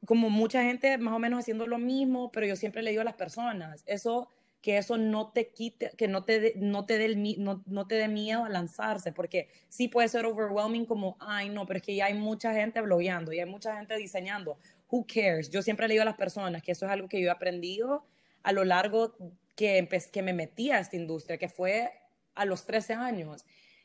como 0.05 0.31
mucha 0.31 0.63
gente 0.63 0.99
más 0.99 1.15
o 1.15 1.19
menos 1.19 1.41
haciendo 1.41 1.67
lo 1.67 1.79
mismo, 1.79 2.33
pero 2.33 2.47
yo 2.47 2.57
siempre 2.57 2.83
le 2.83 2.91
digo 2.91 3.03
a 3.03 3.05
las 3.05 3.15
personas, 3.15 3.83
eso 3.87 4.29
que 4.67 4.79
eso 4.79 4.97
no 4.99 5.31
te 5.31 5.51
quite, 5.51 5.93
que 5.97 6.09
no 6.09 6.25
te, 6.25 6.55
no 6.57 6.87
te 6.87 6.99
dé 6.99 7.15
no, 7.39 7.63
no, 7.67 7.87
te 7.87 7.95
dé 7.95 8.09
miedo 8.09 8.45
a 8.45 8.49
lanzarse, 8.49 9.13
porque 9.13 9.49
sí 9.69 9.87
puede 9.87 10.09
ser 10.09 10.27
overwhelming 10.27 10.87
como, 10.87 11.17
ay, 11.21 11.51
no, 11.51 11.67
pero 11.67 11.77
es 11.77 11.85
que 11.85 11.95
ya 11.95 12.07
hay 12.07 12.15
mucha 12.15 12.53
gente 12.53 12.81
blogueando, 12.81 13.33
y 13.33 13.39
hay 13.39 13.47
mucha 13.47 13.77
gente 13.77 13.95
diseñando. 13.97 14.59
Who 14.91 15.07
cares? 15.07 15.51
Yo 15.51 15.63
siempre 15.63 15.87
le 15.87 15.95
digo 15.95 16.03
a 16.03 16.05
las 16.05 16.17
personas 16.17 16.65
que 16.65 16.73
eso 16.73 16.85
es 16.85 16.91
algo 16.91 17.09
que 17.09 17.21
yo 17.21 17.29
he 17.29 17.31
aprendido 17.31 18.09
a 18.43 18.51
lo 18.51 18.65
largo 18.65 19.15
que, 19.55 19.89
que 20.11 20.23
me 20.23 20.33
metí 20.33 20.73
a 20.73 20.81
esta 20.81 20.97
industria, 20.97 21.39
que 21.39 21.49
fue 21.49 21.93
a 22.35 22.45
los 22.45 22.67
13 22.67 22.95
años. 22.95 23.45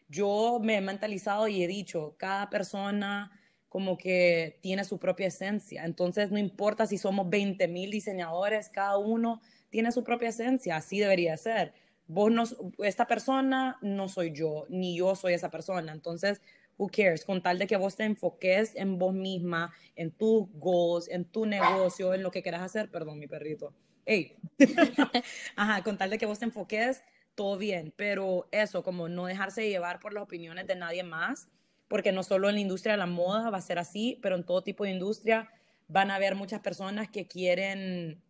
Yo 0.10 0.58
me 0.64 0.78
he 0.78 0.82
mentalizado 0.82 1.48
y 1.48 1.62
he 1.64 1.68
dicho, 1.68 2.16
cada 2.18 2.50
persona 2.50 3.40
como 3.70 4.00
que 4.00 4.58
tiene 4.62 4.84
su 4.84 4.98
propia 4.98 5.28
esencia. 5.28 5.86
Entonces, 5.86 6.32
no 6.32 6.40
importa 6.40 6.88
si 6.88 6.98
somos 6.98 7.30
20 7.30 7.68
mil 7.68 7.92
diseñadores, 7.92 8.70
cada 8.70 8.98
uno 8.98 9.42
tiene 9.72 9.92
su 9.92 10.04
propia 10.04 10.30
esencia, 10.30 10.76
así 10.76 11.00
debería 11.00 11.36
ser. 11.38 11.74
vos 12.06 12.32
no, 12.32 12.44
esta 12.84 13.08
persona 13.08 13.80
no 13.82 14.08
soy 14.08 14.32
yo, 14.34 14.66
ni 14.70 14.98
yo 14.98 15.16
soy 15.16 15.34
esa 15.34 15.50
persona. 15.50 15.92
Entonces, 15.92 16.42
who 16.78 16.88
cares? 16.88 17.26
Con 17.26 17.42
tal 17.42 17.58
de 17.58 17.68
que 17.68 17.78
vos 17.78 17.96
te 17.96 18.04
enfoques 18.04 18.76
en 18.76 19.00
vos 19.00 19.14
misma, 19.14 19.74
en 19.96 20.12
tus 20.12 20.48
goals, 20.54 21.08
en 21.10 21.26
tu 21.26 21.46
negocio, 21.46 22.14
en 22.14 22.22
lo 22.22 22.32
que 22.32 22.44
quieras 22.44 22.62
hacer. 22.62 22.92
Perdón, 22.92 23.18
mi 23.18 23.28
perrito. 23.28 23.74
Ey. 24.06 24.36
Ajá, 25.56 25.84
con 25.84 25.98
tal 25.98 26.10
de 26.10 26.18
que 26.18 26.26
vos 26.26 26.40
te 26.40 26.46
enfoques, 26.46 27.04
todo 27.36 27.58
bien. 27.58 27.94
Pero 27.96 28.48
eso, 28.52 28.84
como 28.84 29.08
no 29.10 29.26
dejarse 29.26 29.70
llevar 29.70 30.00
por 30.00 30.14
las 30.14 30.24
opiniones 30.24 30.68
de 30.68 30.76
nadie 30.76 31.04
más, 31.04 31.48
porque 31.88 32.12
no 32.12 32.24
solo 32.24 32.50
en 32.50 32.56
la 32.56 32.62
industria 32.62 32.94
de 32.94 33.00
la 33.00 33.06
moda 33.06 33.50
va 33.50 33.58
a 33.58 33.62
ser 33.62 33.80
así, 33.80 34.20
pero 34.22 34.36
en 34.36 34.46
todo 34.46 34.64
tipo 34.64 34.84
de 34.84 34.92
industria 34.92 35.50
van 35.88 36.10
a 36.10 36.16
haber 36.16 36.36
muchas 36.36 36.62
personas 36.62 37.10
que 37.10 37.28
quieren, 37.28 38.22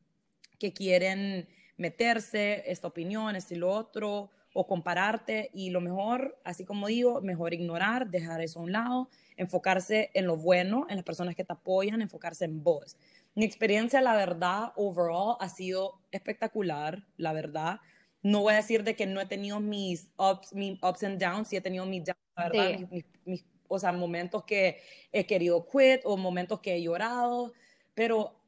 que 0.61 0.73
quieren 0.73 1.49
meterse, 1.75 2.63
esta 2.67 2.87
opinión, 2.87 3.35
este 3.35 3.55
y 3.55 3.57
lo 3.57 3.71
otro, 3.71 4.29
o 4.53 4.67
compararte 4.67 5.49
y 5.55 5.71
lo 5.71 5.81
mejor, 5.81 6.39
así 6.43 6.65
como 6.65 6.85
digo, 6.85 7.19
mejor 7.21 7.55
ignorar, 7.55 8.11
dejar 8.11 8.41
eso 8.41 8.59
a 8.59 8.63
un 8.63 8.71
lado, 8.71 9.09
enfocarse 9.37 10.11
en 10.13 10.27
lo 10.27 10.37
bueno, 10.37 10.85
en 10.87 10.97
las 10.97 11.03
personas 11.03 11.35
que 11.35 11.43
te 11.43 11.53
apoyan, 11.53 11.99
enfocarse 12.01 12.45
en 12.45 12.63
vos. 12.63 12.95
Mi 13.33 13.43
experiencia, 13.43 14.01
la 14.01 14.15
verdad, 14.15 14.71
overall 14.75 15.37
ha 15.39 15.49
sido 15.49 15.99
espectacular, 16.11 17.07
la 17.17 17.33
verdad. 17.33 17.79
No 18.21 18.41
voy 18.41 18.53
a 18.53 18.57
decir 18.57 18.83
de 18.83 18.95
que 18.95 19.07
no 19.07 19.19
he 19.19 19.25
tenido 19.25 19.59
mis 19.59 20.11
ups, 20.17 20.53
mis 20.53 20.77
ups 20.83 21.03
and 21.03 21.19
downs, 21.19 21.47
sí 21.47 21.55
he 21.55 21.61
tenido 21.61 21.87
mis 21.87 22.05
downs, 22.05 22.21
la 22.35 22.49
verdad, 22.49 22.87
mis, 23.25 23.45
o 23.67 23.79
sea, 23.79 23.93
momentos 23.93 24.43
que 24.43 24.79
he 25.11 25.25
querido 25.25 25.65
quit 25.65 26.01
o 26.03 26.17
momentos 26.17 26.59
que 26.59 26.75
he 26.75 26.83
llorado, 26.83 27.51
pero 27.95 28.40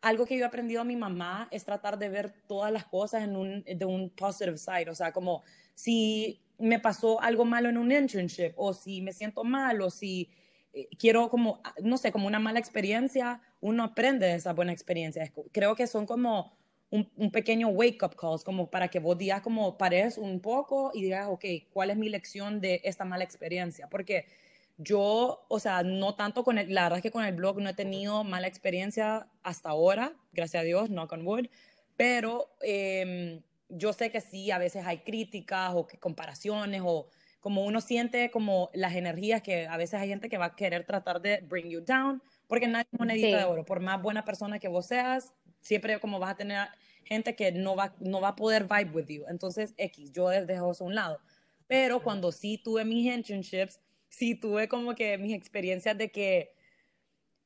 algo 0.00 0.26
que 0.26 0.36
yo 0.36 0.44
he 0.44 0.46
aprendido 0.46 0.80
a 0.80 0.84
mi 0.84 0.96
mamá 0.96 1.48
es 1.50 1.64
tratar 1.64 1.98
de 1.98 2.08
ver 2.08 2.32
todas 2.46 2.72
las 2.72 2.86
cosas 2.86 3.24
en 3.24 3.36
un, 3.36 3.64
de 3.64 3.84
un 3.84 4.10
positive 4.10 4.58
side, 4.58 4.88
o 4.90 4.94
sea, 4.94 5.12
como 5.12 5.42
si 5.74 6.40
me 6.58 6.78
pasó 6.78 7.20
algo 7.20 7.44
malo 7.44 7.68
en 7.68 7.78
un 7.78 7.92
internship, 7.92 8.52
o 8.56 8.72
si 8.72 9.00
me 9.00 9.12
siento 9.12 9.44
mal, 9.44 9.80
o 9.80 9.90
si 9.90 10.30
eh, 10.72 10.88
quiero 10.98 11.28
como, 11.30 11.62
no 11.82 11.96
sé, 11.98 12.12
como 12.12 12.26
una 12.26 12.38
mala 12.38 12.58
experiencia, 12.58 13.40
uno 13.60 13.84
aprende 13.84 14.26
de 14.26 14.34
esa 14.34 14.52
buena 14.52 14.72
experiencia. 14.72 15.32
Creo 15.52 15.74
que 15.74 15.86
son 15.86 16.06
como 16.06 16.56
un, 16.90 17.10
un 17.16 17.30
pequeño 17.30 17.68
wake-up 17.68 18.16
calls, 18.16 18.44
como 18.44 18.70
para 18.70 18.88
que 18.88 18.98
vos 18.98 19.16
digas 19.16 19.40
como 19.40 19.78
pares 19.78 20.18
un 20.18 20.40
poco 20.40 20.90
y 20.94 21.02
digas, 21.02 21.28
ok, 21.28 21.44
¿cuál 21.72 21.90
es 21.90 21.96
mi 21.96 22.08
lección 22.08 22.60
de 22.60 22.80
esta 22.84 23.04
mala 23.04 23.24
experiencia? 23.24 23.88
Porque 23.88 24.26
yo, 24.78 25.44
o 25.48 25.58
sea, 25.58 25.82
no 25.82 26.14
tanto 26.14 26.44
con 26.44 26.56
el, 26.56 26.72
la 26.72 26.84
verdad 26.84 26.98
es 26.98 27.02
que 27.02 27.10
con 27.10 27.24
el 27.24 27.34
blog 27.34 27.60
no 27.60 27.68
he 27.68 27.74
tenido 27.74 28.22
mala 28.22 28.46
experiencia 28.46 29.28
hasta 29.42 29.70
ahora, 29.70 30.14
gracias 30.32 30.62
a 30.62 30.64
Dios, 30.64 30.88
no 30.88 31.08
con 31.08 31.26
wood, 31.26 31.46
pero 31.96 32.48
em, 32.62 33.42
yo 33.68 33.92
sé 33.92 34.10
que 34.10 34.20
sí, 34.20 34.52
a 34.52 34.58
veces 34.58 34.86
hay 34.86 34.98
críticas 34.98 35.72
o 35.74 35.86
comparaciones 36.00 36.80
o 36.84 37.08
como 37.40 37.64
uno 37.64 37.80
siente 37.80 38.30
como 38.30 38.70
las 38.72 38.94
energías 38.94 39.42
que 39.42 39.66
a 39.66 39.76
veces 39.76 40.00
hay 40.00 40.08
gente 40.08 40.28
que 40.28 40.38
va 40.38 40.46
a 40.46 40.56
querer 40.56 40.84
tratar 40.84 41.20
de 41.20 41.40
bring 41.40 41.68
you 41.68 41.80
down, 41.80 42.22
porque 42.46 42.68
nadie 42.68 42.86
es 42.92 42.98
monedita 42.98 43.38
de 43.38 43.44
oro, 43.44 43.64
por 43.64 43.80
más 43.80 44.00
buena 44.00 44.24
persona 44.24 44.60
que 44.60 44.68
vos 44.68 44.86
seas, 44.86 45.32
siempre 45.60 45.98
como 45.98 46.20
vas 46.20 46.32
a 46.32 46.36
tener 46.36 46.68
gente 47.04 47.34
que 47.34 47.50
no 47.50 47.74
va, 47.74 47.94
no 47.98 48.20
va 48.20 48.28
a 48.28 48.36
poder 48.36 48.64
vibe 48.64 48.90
with 48.92 49.06
you. 49.06 49.24
Entonces, 49.28 49.74
X, 49.76 50.12
yo 50.12 50.28
dejo 50.28 50.70
eso 50.70 50.84
a 50.84 50.86
un 50.86 50.94
lado. 50.94 51.20
Pero 51.66 52.02
cuando 52.02 52.32
sí 52.32 52.58
tuve 52.58 52.84
mis 52.84 53.12
internships, 53.12 53.80
sí 54.08 54.34
tuve 54.34 54.68
como 54.68 54.94
que 54.94 55.18
mis 55.18 55.34
experiencias 55.34 55.96
de 55.96 56.10
que, 56.10 56.54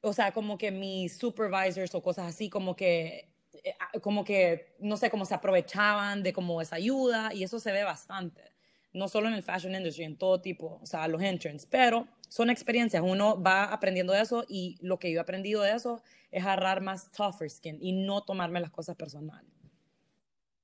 o 0.00 0.12
sea, 0.12 0.32
como 0.32 0.58
que 0.58 0.70
mis 0.70 1.16
supervisors 1.16 1.94
o 1.94 2.02
cosas 2.02 2.26
así, 2.28 2.50
como 2.50 2.76
que, 2.76 3.32
eh, 3.64 3.74
ah, 3.80 3.98
como 4.00 4.24
que, 4.24 4.74
no 4.80 4.96
sé, 4.96 5.10
cómo 5.10 5.24
se 5.24 5.34
aprovechaban 5.34 6.22
de 6.22 6.32
como 6.32 6.60
esa 6.62 6.76
ayuda 6.76 7.32
y 7.34 7.44
eso 7.44 7.60
se 7.60 7.72
ve 7.72 7.84
bastante. 7.84 8.52
No 8.92 9.08
solo 9.08 9.28
en 9.28 9.34
el 9.34 9.42
fashion 9.42 9.74
industry, 9.74 10.04
en 10.04 10.16
todo 10.18 10.40
tipo, 10.40 10.78
o 10.82 10.86
sea, 10.86 11.08
los 11.08 11.22
interns, 11.22 11.66
pero 11.66 12.08
son 12.28 12.50
experiencias, 12.50 13.02
uno 13.04 13.40
va 13.42 13.64
aprendiendo 13.64 14.12
de 14.12 14.22
eso 14.22 14.44
y 14.48 14.78
lo 14.80 14.98
que 14.98 15.12
yo 15.12 15.18
he 15.18 15.22
aprendido 15.22 15.62
de 15.62 15.72
eso 15.72 16.02
es 16.30 16.42
agarrar 16.44 16.80
más 16.80 17.10
tougher 17.12 17.48
skin 17.50 17.78
y 17.80 17.92
no 17.92 18.22
tomarme 18.24 18.60
las 18.60 18.70
cosas 18.70 18.96
personales. 18.96 19.51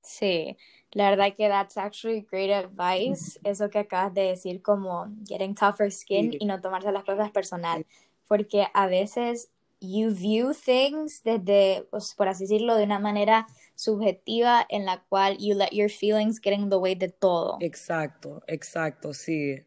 Sí, 0.01 0.57
la 0.91 1.09
verdad 1.09 1.35
que 1.35 1.47
that's 1.49 1.77
actually 1.77 2.25
great 2.29 2.51
advice, 2.51 3.39
eso 3.43 3.69
que 3.69 3.79
acabas 3.79 4.13
de 4.13 4.21
decir 4.21 4.61
como 4.61 5.07
getting 5.27 5.53
tougher 5.55 5.91
skin 5.91 6.35
y 6.39 6.45
no 6.45 6.61
tomarse 6.61 6.91
las 6.91 7.03
cosas 7.03 7.31
personal, 7.31 7.85
porque 8.27 8.67
a 8.73 8.87
veces 8.87 9.49
you 9.81 10.13
view 10.13 10.53
things 10.53 11.21
desde, 11.23 11.85
pues, 11.91 12.13
por 12.15 12.27
así 12.27 12.45
decirlo, 12.45 12.75
de 12.75 12.83
una 12.83 12.99
manera 12.99 13.47
subjetiva 13.75 14.65
en 14.69 14.85
la 14.85 15.03
cual 15.09 15.37
you 15.37 15.55
let 15.55 15.69
your 15.71 15.89
feelings 15.89 16.39
get 16.41 16.53
in 16.53 16.69
the 16.69 16.75
way 16.77 16.95
de 16.95 17.09
todo. 17.09 17.57
Exacto, 17.61 18.41
exacto, 18.47 19.13
sí. 19.13 19.63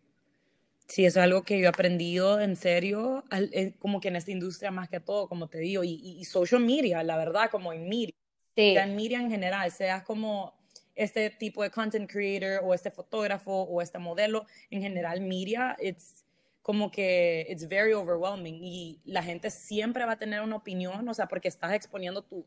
Sí, 0.89 1.07
eso 1.07 1.21
es 1.21 1.25
algo 1.25 1.43
que 1.43 1.59
yo 1.59 1.65
he 1.65 1.69
aprendido 1.69 2.41
en 2.41 2.57
serio, 2.57 3.25
eh, 3.31 3.75
como 3.79 4.01
que 4.01 4.09
en 4.09 4.17
esta 4.17 4.31
industria 4.31 4.71
más 4.71 4.91
que 4.91 5.01
todo, 5.01 5.29
como 5.29 5.49
te 5.49 5.59
digo, 5.59 5.85
y, 5.85 5.95
y 6.19 6.25
social 6.25 6.61
media, 6.61 7.03
la 7.03 7.17
verdad, 7.17 7.51
como 7.51 7.73
en 7.73 7.89
media 7.89 8.13
sí. 8.55 8.77
en 8.77 8.97
media 8.97 9.19
en 9.19 9.31
general, 9.31 9.71
seas 9.71 10.03
como 10.03 10.55
este 10.95 11.31
tipo 11.31 11.63
de 11.63 11.71
content 11.71 12.11
creator 12.11 12.61
o 12.65 12.75
este 12.75 12.91
fotógrafo 12.91 13.63
o 13.63 13.81
este 13.81 13.99
modelo, 13.99 14.47
en 14.71 14.83
general 14.83 15.21
media, 15.21 15.77
it's 15.81 16.25
como 16.63 16.91
que 16.91 17.47
it's 17.49 17.67
very 17.67 17.93
overwhelming 17.93 18.59
y 18.63 19.01
la 19.05 19.23
gente 19.23 19.51
siempre 19.51 20.05
va 20.05 20.13
a 20.13 20.19
tener 20.19 20.43
una 20.43 20.57
opinión, 20.57 21.09
o 21.09 21.15
sea, 21.15 21.27
porque 21.27 21.49
estás 21.49 21.73
exponiendo 21.73 22.23
tu, 22.23 22.47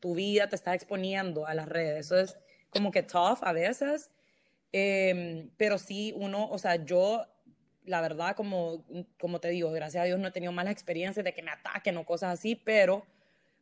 tu 0.00 0.14
vida, 0.14 0.48
te 0.48 0.56
estás 0.56 0.74
exponiendo 0.74 1.46
a 1.46 1.54
las 1.54 1.68
redes. 1.68 2.06
Eso 2.06 2.18
es 2.18 2.38
como 2.70 2.92
que 2.92 3.02
tough 3.02 3.38
a 3.42 3.52
veces, 3.52 4.10
em, 4.72 5.50
pero 5.56 5.78
sí 5.78 6.12
uno, 6.16 6.48
o 6.50 6.58
sea, 6.58 6.76
yo, 6.84 7.26
la 7.84 8.00
verdad, 8.00 8.36
como, 8.36 8.84
como 9.18 9.40
te 9.40 9.48
digo, 9.48 9.72
gracias 9.72 10.02
a 10.02 10.04
Dios 10.04 10.20
no 10.20 10.28
he 10.28 10.32
tenido 10.32 10.52
malas 10.52 10.72
experiencias 10.72 11.24
de 11.24 11.34
que 11.34 11.42
me 11.42 11.50
ataquen 11.50 11.96
o 11.96 12.06
cosas 12.06 12.38
así, 12.38 12.54
pero 12.54 13.04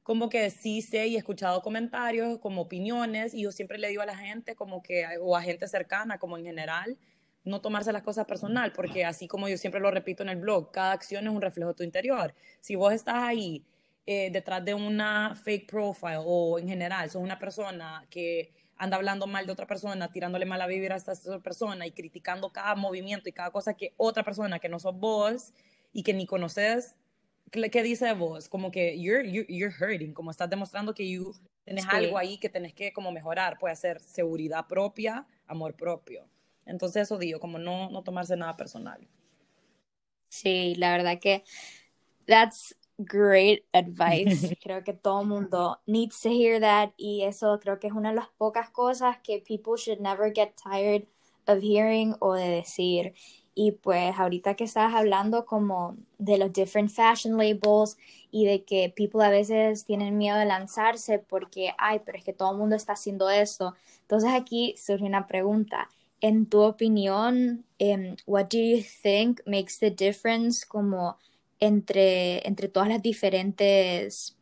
como 0.07 0.29
que 0.29 0.51
sí 0.51 0.83
sé 0.83 1.09
y 1.09 1.17
he 1.17 1.19
escuchado 1.19 1.63
comentarios 1.63 2.39
como 2.39 2.63
opiniones 2.63 3.35
y 3.35 3.43
yo 3.43 3.51
siempre 3.51 3.77
le 3.77 3.89
digo 3.89 4.03
a 4.03 4.07
la 4.07 4.17
gente 4.17 4.55
como 4.55 4.81
que, 4.81 5.05
o 5.21 5.37
a 5.37 5.43
gente 5.43 5.67
cercana 5.67 6.17
como 6.17 6.39
en 6.39 6.45
general, 6.45 6.97
no 7.43 7.61
tomarse 7.61 7.93
las 7.93 8.05
cosas 8.05 8.25
personal, 8.25 8.73
porque 8.73 9.05
así 9.05 9.27
como 9.27 9.49
yo 9.49 9.59
siempre 9.59 9.81
lo 9.81 9.91
repito 9.91 10.23
en 10.23 10.29
el 10.29 10.37
blog, 10.37 10.71
cada 10.71 10.93
acción 10.93 11.27
es 11.27 11.33
un 11.33 11.43
reflejo 11.43 11.71
de 11.71 11.75
tu 11.75 11.83
interior. 11.83 12.37
Si 12.61 12.77
vos 12.77 12.93
estás 12.93 13.17
ahí 13.17 13.67
eh, 14.07 14.31
detrás 14.31 14.65
de 14.65 14.75
una 14.75 15.35
fake 15.35 15.69
profile 15.69 16.21
o 16.25 16.61
en 16.61 16.69
general 16.69 17.11
sos 17.11 17.21
una 17.21 17.41
persona 17.41 18.07
que 18.09 18.53
anda 18.77 18.99
hablando 18.99 19.27
mal 19.27 19.45
de 19.45 19.51
otra 19.51 19.67
persona, 19.67 20.13
tirándole 20.13 20.47
mala 20.47 20.69
vibra 20.69 20.95
a 20.95 20.99
esta 20.99 21.15
persona 21.41 21.85
y 21.85 21.91
criticando 21.91 22.53
cada 22.53 22.77
movimiento 22.77 23.29
y 23.29 23.33
cada 23.33 23.51
cosa 23.51 23.75
que 23.75 23.93
otra 23.97 24.23
persona 24.23 24.61
que 24.61 24.69
no 24.69 24.79
sos 24.79 24.97
vos 24.97 25.53
y 25.93 26.05
que 26.05 26.15
ni 26.15 26.27
conoces 26.27 26.95
¿qué 27.51 27.83
dice 27.83 28.13
vos? 28.13 28.49
Como 28.49 28.71
que 28.71 29.01
you're, 29.01 29.29
you're, 29.29 29.75
hurting, 29.79 30.13
como 30.13 30.31
estás 30.31 30.51
demostrando 30.51 30.95
que 30.95 31.09
you 31.09 31.33
tenés 31.65 31.87
algo 31.89 32.17
ahí 32.19 32.39
que 32.39 32.49
tenés 32.49 32.73
que 32.75 32.93
como 32.93 33.11
mejorar, 33.13 33.59
puede 33.59 33.77
ser 33.77 34.01
seguridad 34.01 34.67
propia, 34.67 35.27
amor 35.47 35.75
propio. 35.75 36.29
Entonces 36.65 37.03
eso 37.03 37.19
digo, 37.19 37.41
como 37.41 37.59
no, 37.59 37.91
no 37.91 38.03
tomarse 38.03 38.37
nada 38.37 38.57
personal. 38.57 39.07
Sí, 40.29 40.75
la 40.77 40.93
verdad 40.93 41.19
que 41.21 41.45
that's 42.27 42.75
great 42.99 43.65
advice. 43.73 44.57
creo 44.63 44.83
que 44.83 44.93
todo 44.93 45.23
el 45.23 45.29
mundo 45.29 45.81
needs 45.87 46.21
to 46.21 46.31
hear 46.31 46.61
that 46.61 46.91
y 46.97 47.23
eso 47.23 47.59
creo 47.61 47.79
que 47.79 47.87
es 47.87 47.93
una 47.93 48.11
de 48.11 48.17
las 48.17 48.29
pocas 48.37 48.71
cosas 48.71 49.19
que 49.23 49.41
people 49.41 49.75
should 49.77 50.01
never 50.01 50.33
get 50.35 50.55
tired 50.57 51.07
of 51.47 51.63
hearing 51.63 52.15
o 52.21 52.35
de 52.35 52.49
decir. 52.49 53.15
Y 53.59 53.73
pues 53.73 54.15
ahorita 54.19 54.55
que 54.55 54.65
estabas 54.65 54.95
hablando 54.95 55.47
como 55.47 55.97
de 56.19 56.37
los 56.37 56.53
different 56.53 56.91
fashion 56.91 57.39
labels 57.39 57.97
y 58.31 58.45
de 58.45 58.65
que 58.65 58.93
people 58.95 59.25
a 59.25 59.31
veces 59.31 59.87
tienen 59.87 60.19
miedo 60.19 60.37
de 60.37 60.45
lanzarse 60.45 61.19
porque, 61.19 61.73
ay, 61.79 62.03
pero 62.05 62.19
es 62.19 62.25
que 62.25 62.35
todo 62.35 62.53
el 62.53 62.59
mundo 62.59 62.77
está 62.77 62.93
haciendo 62.93 63.31
eso. 63.31 63.75
Entonces 64.03 64.29
aquí 64.35 64.75
surge 64.77 65.05
una 65.05 65.27
pregunta. 65.27 65.89
En 66.21 66.45
tu 66.45 66.61
opinión, 66.61 67.65
um, 67.81 68.17
what 68.27 68.49
do 68.51 68.59
you 68.59 68.83
think 69.03 69.41
makes 69.47 69.79
the 69.81 69.91
difference 69.91 70.67
como 70.67 71.17
entre, 71.59 72.47
entre 72.47 72.69
todas 72.69 72.91
las 72.91 73.01
diferentes 73.01 74.37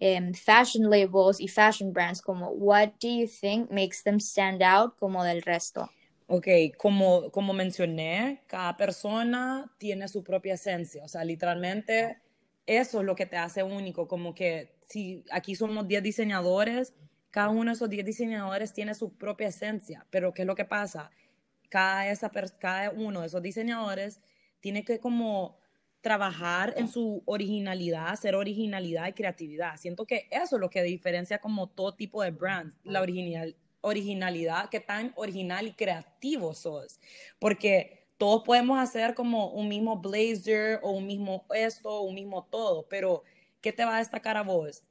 um, 0.00 0.32
fashion 0.32 0.88
labels 0.88 1.38
y 1.38 1.48
fashion 1.48 1.92
brands? 1.92 2.22
Como, 2.22 2.48
what 2.48 2.92
do 2.98 3.08
you 3.08 3.28
think 3.28 3.70
makes 3.70 4.02
them 4.02 4.18
stand 4.20 4.62
out 4.62 4.96
como 4.98 5.22
del 5.22 5.42
resto? 5.42 5.90
Ok, 6.26 6.48
como, 6.78 7.30
como 7.30 7.52
mencioné, 7.52 8.44
cada 8.46 8.76
persona 8.78 9.74
tiene 9.78 10.08
su 10.08 10.24
propia 10.24 10.54
esencia, 10.54 11.04
o 11.04 11.08
sea, 11.08 11.22
literalmente 11.22 12.18
eso 12.66 13.00
es 13.00 13.04
lo 13.06 13.14
que 13.14 13.26
te 13.26 13.36
hace 13.36 13.62
único, 13.62 14.08
como 14.08 14.34
que 14.34 14.74
si 14.86 15.22
aquí 15.30 15.54
somos 15.54 15.86
10 15.86 16.02
diseñadores, 16.02 16.94
cada 17.30 17.50
uno 17.50 17.70
de 17.70 17.74
esos 17.74 17.90
10 17.90 18.06
diseñadores 18.06 18.72
tiene 18.72 18.94
su 18.94 19.12
propia 19.18 19.48
esencia, 19.48 20.06
pero 20.10 20.32
¿qué 20.32 20.42
es 20.42 20.46
lo 20.46 20.54
que 20.54 20.64
pasa? 20.64 21.10
Cada, 21.68 22.08
esa, 22.08 22.30
cada 22.58 22.90
uno 22.90 23.20
de 23.20 23.26
esos 23.26 23.42
diseñadores 23.42 24.22
tiene 24.60 24.82
que 24.82 25.00
como 25.00 25.58
trabajar 26.00 26.74
en 26.76 26.88
su 26.88 27.22
originalidad, 27.26 28.08
hacer 28.08 28.34
originalidad 28.34 29.08
y 29.08 29.12
creatividad. 29.12 29.76
Siento 29.76 30.06
que 30.06 30.28
eso 30.30 30.56
es 30.56 30.60
lo 30.60 30.70
que 30.70 30.82
diferencia 30.82 31.38
como 31.38 31.68
todo 31.68 31.96
tipo 31.96 32.22
de 32.22 32.30
brands, 32.30 32.78
la 32.84 33.00
original, 33.00 33.56
originalidad, 33.84 34.68
qué 34.70 34.80
tan 34.80 35.12
original 35.16 35.66
y 35.66 35.72
creativo 35.72 36.54
sos. 36.54 36.98
Porque 37.38 38.06
todos 38.18 38.42
podemos 38.44 38.78
hacer 38.78 39.14
como 39.14 39.50
un 39.50 39.68
mismo 39.68 39.98
blazer 39.98 40.80
o 40.82 40.90
un 40.90 41.06
mismo 41.06 41.44
esto, 41.54 42.00
un 42.02 42.14
mismo 42.14 42.44
todo, 42.50 42.88
pero 42.88 43.22
¿qué 43.60 43.72
te 43.72 43.84
va 43.84 43.96
a 43.96 43.98
destacar 43.98 44.36
a 44.36 44.42
vos? 44.42 44.82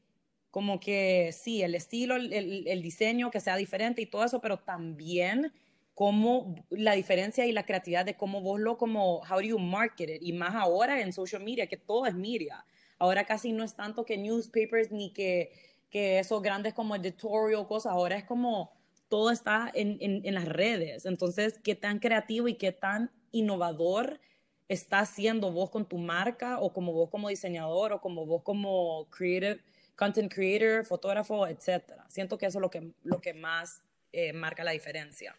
Como 0.51 0.79
que 0.79 1.31
sí, 1.33 1.63
el 1.63 1.75
estilo, 1.75 2.15
el, 2.15 2.31
el 2.67 2.81
diseño, 2.81 3.31
que 3.31 3.39
sea 3.39 3.55
diferente 3.57 4.01
y 4.01 4.05
todo 4.05 4.23
eso, 4.23 4.39
pero 4.39 4.57
también 4.59 5.51
cómo 5.95 6.55
la 6.69 6.93
diferencia 6.93 7.45
y 7.45 7.51
la 7.51 7.65
creatividad 7.65 8.05
de 8.05 8.15
cómo 8.15 8.41
vos 8.41 8.59
lo 8.59 8.77
como 8.77 9.17
how 9.19 9.37
do 9.37 9.41
you 9.41 9.59
market 9.59 10.09
it 10.09 10.21
y 10.21 10.33
más 10.33 10.55
ahora 10.55 11.01
en 11.01 11.13
social 11.13 11.43
media 11.43 11.67
que 11.67 11.77
todo 11.77 12.05
es 12.07 12.15
media 12.15 12.65
ahora 12.97 13.25
casi 13.25 13.51
no 13.51 13.63
es 13.63 13.75
tanto 13.75 14.03
que 14.05 14.17
newspapers 14.17 14.91
ni 14.91 15.13
que 15.13 15.51
que 15.91 16.17
esos 16.17 16.41
grandes 16.41 16.73
como 16.73 16.95
editorial 16.95 17.67
cosas 17.67 17.93
ahora 17.93 18.17
es 18.17 18.23
como 18.23 18.71
todo 19.13 19.29
está 19.29 19.69
en, 19.75 19.97
en, 20.01 20.21
en 20.25 20.33
las 20.33 20.45
redes. 20.47 21.05
Entonces 21.05 21.59
qué 21.63 21.75
tan 21.75 21.99
creativo 21.99 22.47
y 22.47 22.55
qué 22.55 22.71
tan 22.71 23.11
innovador 23.31 24.19
está 24.67 25.01
haciendo 25.01 25.51
vos 25.51 25.69
con 25.69 25.87
tu 25.87 25.99
marca 25.99 26.59
o 26.59 26.73
como 26.73 26.93
vos 26.93 27.11
como 27.11 27.29
diseñador 27.29 27.93
o 27.93 28.01
como 28.01 28.25
vos 28.25 28.41
como 28.41 29.07
creative 29.11 29.61
content 29.95 30.33
creator 30.33 30.83
fotógrafo 30.83 31.45
etcétera 31.45 32.05
siento 32.09 32.39
que 32.39 32.47
eso 32.47 32.57
es 32.57 32.61
lo 32.63 32.71
que 32.71 32.91
lo 33.03 33.21
que 33.21 33.35
más 33.35 33.83
eh, 34.13 34.33
marca 34.33 34.63
la 34.63 34.71
diferencia. 34.71 35.35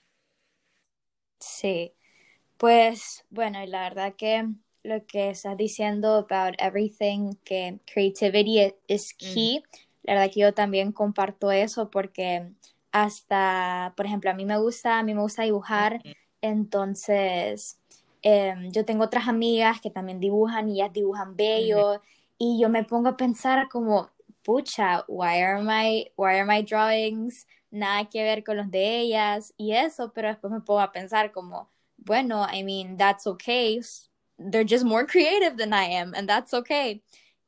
Sí, 1.41 1.95
pues 2.59 3.25
bueno, 3.31 3.65
la 3.67 3.89
verdad 3.89 4.15
que 4.17 4.49
lo 4.85 5.05
que 5.07 5.31
estás 5.31 5.57
diciendo 5.57 6.15
about 6.17 6.55
everything, 6.61 7.33
que 7.45 7.81
creativity 7.93 8.75
is 8.87 9.15
key, 9.15 9.63
la 10.03 10.15
verdad 10.15 10.31
que 10.33 10.41
yo 10.41 10.55
también 10.55 10.93
comparto 10.93 11.51
eso 11.53 11.91
porque 11.91 12.53
hasta, 12.95 13.93
por 13.97 14.07
ejemplo, 14.07 14.31
a 14.31 14.35
mí 14.35 14.45
me 14.45 14.57
gusta, 14.57 15.01
a 15.01 15.03
mí 15.03 15.15
me 15.15 15.21
gusta 15.21 15.43
dibujar, 15.43 16.01
entonces 16.41 17.81
em, 18.23 18.71
yo 18.71 18.85
tengo 18.85 19.05
otras 19.05 19.27
amigas 19.27 19.81
que 19.81 19.91
también 19.91 20.21
dibujan 20.21 20.69
y 20.69 20.75
ellas 20.81 20.93
dibujan 20.93 21.35
bello 21.35 22.01
y 22.39 22.61
yo 22.61 22.69
me 22.69 22.85
pongo 22.85 23.09
a 23.09 23.17
pensar 23.17 23.69
como, 23.69 24.11
pucha, 24.45 25.05
why 25.09 25.43
are 25.43 25.61
my, 25.61 26.11
why 26.17 26.39
are 26.39 26.45
my 26.45 26.63
drawings 26.63 27.47
nada 27.75 28.09
que 28.09 28.23
ver 28.23 28.45
con 28.45 28.57
los 28.57 28.71
de 28.71 29.01
ellas 29.01 29.53
y 29.57 29.73
eso, 29.73 30.13
pero 30.15 30.29
después 30.29 30.53
me 30.53 30.61
pongo 30.61 30.81
a 30.81 30.93
pensar 30.93 31.33
como, 31.33 31.69
bueno, 31.97 32.47
I 32.49 32.63
mean, 32.63 32.97
that's 32.97 33.27
okay. 33.27 33.81
They're 34.39 34.65
just 34.65 34.85
more 34.85 35.05
creative 35.07 35.57
than 35.57 35.73
I 35.73 35.87
am, 35.97 36.15
and 36.15 36.29
that's 36.29 36.55
okay. 36.55 37.03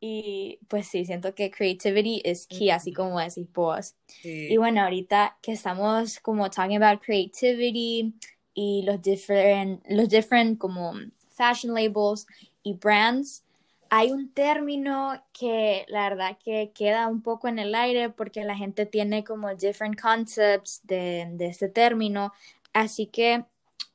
Y 0.08 0.60
pues 0.68 0.86
sí, 0.86 1.04
siento 1.04 1.34
que 1.34 1.50
creativity 1.50 2.22
is 2.24 2.46
key, 2.46 2.70
así 2.70 2.92
como 2.92 3.18
decís 3.18 3.52
vos. 3.52 3.96
Y 4.22 4.56
bueno, 4.56 4.82
ahorita 4.82 5.36
que 5.42 5.50
estamos 5.50 6.20
como 6.20 6.48
talking 6.48 6.80
about 6.80 7.02
creativity 7.02 8.14
y 8.54 8.82
los 8.82 9.02
different, 9.02 9.84
los 9.88 10.08
different 10.08 10.58
como 10.58 10.92
fashion 11.30 11.74
labels 11.74 12.24
y 12.62 12.74
brands, 12.74 13.42
hay 13.90 14.12
un 14.12 14.32
término 14.32 15.20
que 15.32 15.84
la 15.88 16.08
verdad 16.08 16.38
que 16.38 16.70
queda 16.72 17.08
un 17.08 17.20
poco 17.20 17.48
en 17.48 17.58
el 17.58 17.74
aire 17.74 18.08
porque 18.10 18.44
la 18.44 18.56
gente 18.56 18.86
tiene 18.86 19.24
como 19.24 19.52
different 19.56 20.00
concepts 20.00 20.82
de, 20.84 21.26
de 21.32 21.46
este 21.46 21.68
término. 21.68 22.32
Así 22.72 23.06
que, 23.06 23.44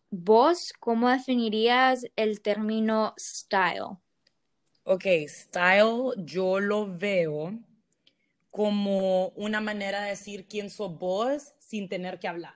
vos, 0.10 0.74
¿cómo 0.78 1.10
definirías 1.10 2.06
el 2.18 2.42
término 2.42 3.14
style? 3.18 3.98
Ok, 4.94 5.06
style 5.26 6.12
yo 6.18 6.60
lo 6.60 6.86
veo 6.86 7.58
como 8.50 9.30
una 9.38 9.62
manera 9.62 10.02
de 10.02 10.10
decir 10.10 10.50
quién 10.50 10.70
sos 10.70 11.00
vos 11.00 11.54
sin 11.60 11.88
tener 11.88 12.20
que 12.20 12.28
hablar. 12.28 12.56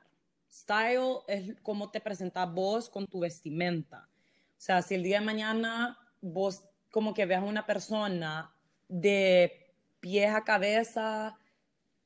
Style 0.52 1.20
es 1.30 1.56
cómo 1.64 1.92
te 1.92 2.02
presentas 2.02 2.54
vos 2.54 2.90
con 2.90 3.08
tu 3.08 3.22
vestimenta. 3.22 4.10
O 4.10 4.58
sea, 4.58 4.82
si 4.82 4.96
el 4.96 5.04
día 5.04 5.22
de 5.22 5.26
mañana 5.26 5.98
vos 6.20 6.66
como 6.92 7.14
que 7.14 7.26
veas 7.26 7.42
una 7.42 7.66
persona 7.66 8.54
de 8.90 9.74
pies 10.02 10.36
a 10.36 10.44
cabeza 10.44 11.38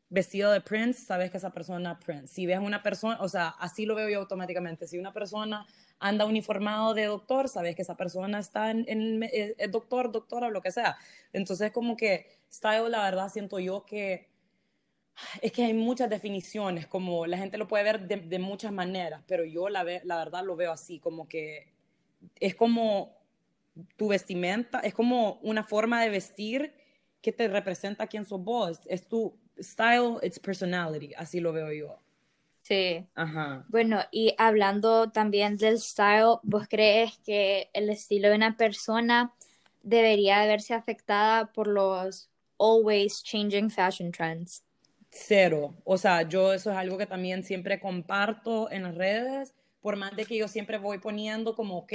vestido 0.09 0.51
de 0.51 0.61
Prince, 0.61 1.05
sabes 1.05 1.29
que 1.31 1.37
esa 1.37 1.51
persona 1.51 1.93
es 1.93 2.05
Prince. 2.05 2.27
Si 2.27 2.45
ves 2.45 2.59
una 2.59 2.81
persona, 2.81 3.17
o 3.21 3.29
sea, 3.29 3.49
así 3.59 3.85
lo 3.85 3.95
veo 3.95 4.09
yo 4.09 4.19
automáticamente. 4.19 4.87
Si 4.87 4.97
una 4.97 5.13
persona 5.13 5.65
anda 5.99 6.25
uniformado 6.25 6.93
de 6.93 7.05
doctor, 7.05 7.47
sabes 7.49 7.75
que 7.75 7.83
esa 7.83 7.95
persona 7.95 8.39
está 8.39 8.71
en, 8.71 8.85
el 8.87 9.23
eh, 9.23 9.67
doctor, 9.69 10.11
doctora, 10.11 10.49
lo 10.49 10.61
que 10.61 10.71
sea. 10.71 10.97
Entonces, 11.33 11.71
como 11.71 11.95
que 11.95 12.27
style, 12.51 12.89
la 12.89 13.03
verdad, 13.03 13.29
siento 13.29 13.59
yo 13.59 13.85
que 13.85 14.29
es 15.41 15.51
que 15.51 15.65
hay 15.65 15.73
muchas 15.73 16.09
definiciones, 16.09 16.87
como 16.87 17.27
la 17.27 17.37
gente 17.37 17.57
lo 17.57 17.67
puede 17.67 17.83
ver 17.83 18.07
de, 18.07 18.17
de 18.17 18.39
muchas 18.39 18.71
maneras, 18.71 19.21
pero 19.27 19.43
yo 19.43 19.67
la, 19.67 19.83
ve, 19.83 20.01
la 20.05 20.17
verdad 20.17 20.45
lo 20.45 20.55
veo 20.55 20.71
así, 20.71 20.99
como 20.99 21.27
que 21.27 21.73
es 22.39 22.55
como 22.55 23.17
tu 23.97 24.07
vestimenta, 24.07 24.79
es 24.79 24.93
como 24.93 25.39
una 25.41 25.63
forma 25.63 26.01
de 26.01 26.09
vestir 26.09 26.73
que 27.21 27.31
te 27.31 27.47
representa 27.47 28.07
quién 28.07 28.25
sos 28.25 28.43
vos. 28.43 28.79
Es 28.85 29.07
tu 29.07 29.37
style, 29.61 30.19
it's 30.21 30.39
personality, 30.39 31.13
así 31.15 31.39
lo 31.39 31.53
veo 31.53 31.71
yo. 31.71 31.97
Sí. 32.61 33.05
Ajá. 33.15 33.65
Bueno, 33.69 33.99
y 34.11 34.35
hablando 34.37 35.09
también 35.11 35.57
del 35.57 35.79
style, 35.79 36.37
¿vos 36.43 36.67
crees 36.69 37.17
que 37.25 37.69
el 37.73 37.89
estilo 37.89 38.29
de 38.29 38.35
una 38.35 38.57
persona 38.57 39.33
debería 39.81 40.45
verse 40.45 40.73
afectada 40.73 41.51
por 41.51 41.67
los 41.67 42.29
always 42.59 43.23
changing 43.23 43.69
fashion 43.71 44.11
trends? 44.11 44.63
Cero. 45.09 45.73
O 45.83 45.97
sea, 45.97 46.21
yo 46.21 46.53
eso 46.53 46.69
es 46.69 46.77
algo 46.77 46.97
que 46.97 47.07
también 47.07 47.43
siempre 47.43 47.79
comparto 47.79 48.69
en 48.69 48.83
las 48.83 48.95
redes 48.95 49.55
por 49.81 49.95
más 49.95 50.15
de 50.15 50.25
que 50.25 50.37
yo 50.37 50.47
siempre 50.47 50.77
voy 50.77 50.99
poniendo 50.99 51.55
como, 51.55 51.79
ok, 51.79 51.93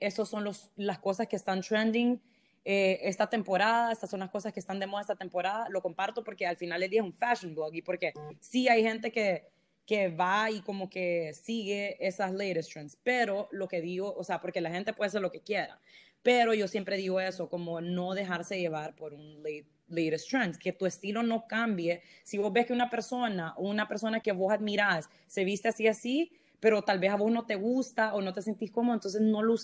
esas 0.00 0.28
son 0.28 0.44
los, 0.44 0.70
las 0.76 0.98
cosas 0.98 1.28
que 1.28 1.36
están 1.36 1.62
trending 1.62 2.20
eh, 2.64 3.00
esta 3.02 3.28
temporada, 3.28 3.92
estas 3.92 4.10
son 4.10 4.20
las 4.20 4.30
cosas 4.30 4.52
que 4.52 4.60
están 4.60 4.78
de 4.78 4.86
moda 4.86 5.02
esta 5.02 5.16
temporada, 5.16 5.68
lo 5.68 5.82
comparto 5.82 6.22
porque 6.22 6.46
al 6.46 6.56
final 6.56 6.80
del 6.80 6.90
día 6.90 7.00
es 7.00 7.06
un 7.06 7.12
fashion 7.12 7.54
blog 7.54 7.74
y 7.74 7.82
porque 7.82 8.12
sí 8.40 8.68
hay 8.68 8.82
gente 8.82 9.10
que, 9.10 9.48
que 9.84 10.08
va 10.08 10.50
y 10.50 10.60
como 10.60 10.88
que 10.88 11.32
sigue 11.34 11.96
esas 12.06 12.32
latest 12.32 12.72
trends, 12.72 12.98
pero 13.02 13.48
lo 13.50 13.68
que 13.68 13.80
digo, 13.80 14.14
o 14.14 14.22
sea, 14.22 14.40
porque 14.40 14.60
la 14.60 14.70
gente 14.70 14.92
puede 14.92 15.08
hacer 15.08 15.20
lo 15.20 15.32
que 15.32 15.40
quiera, 15.40 15.80
pero 16.22 16.54
yo 16.54 16.68
siempre 16.68 16.96
digo 16.96 17.20
eso, 17.20 17.48
como 17.48 17.80
no 17.80 18.14
dejarse 18.14 18.60
llevar 18.60 18.94
por 18.94 19.12
un 19.12 19.42
late, 19.42 19.66
latest 19.88 20.28
trends, 20.30 20.58
que 20.58 20.72
tu 20.72 20.86
estilo 20.86 21.22
no 21.22 21.46
cambie. 21.46 22.02
Si 22.22 22.38
vos 22.38 22.52
ves 22.52 22.66
que 22.66 22.72
una 22.72 22.90
persona, 22.90 23.54
una 23.58 23.88
persona 23.88 24.20
que 24.20 24.32
vos 24.32 24.52
admirás, 24.52 25.08
se 25.26 25.44
viste 25.44 25.68
así 25.68 25.86
así, 25.86 26.32
pero 26.60 26.82
tal 26.82 26.98
vez 26.98 27.10
a 27.10 27.16
vos 27.16 27.32
no 27.32 27.44
te 27.44 27.56
gusta 27.56 28.14
o 28.14 28.22
no 28.22 28.32
te 28.32 28.40
sentís 28.40 28.70
cómodo, 28.70 28.94
entonces 28.94 29.20
no 29.20 29.42
lo 29.42 29.56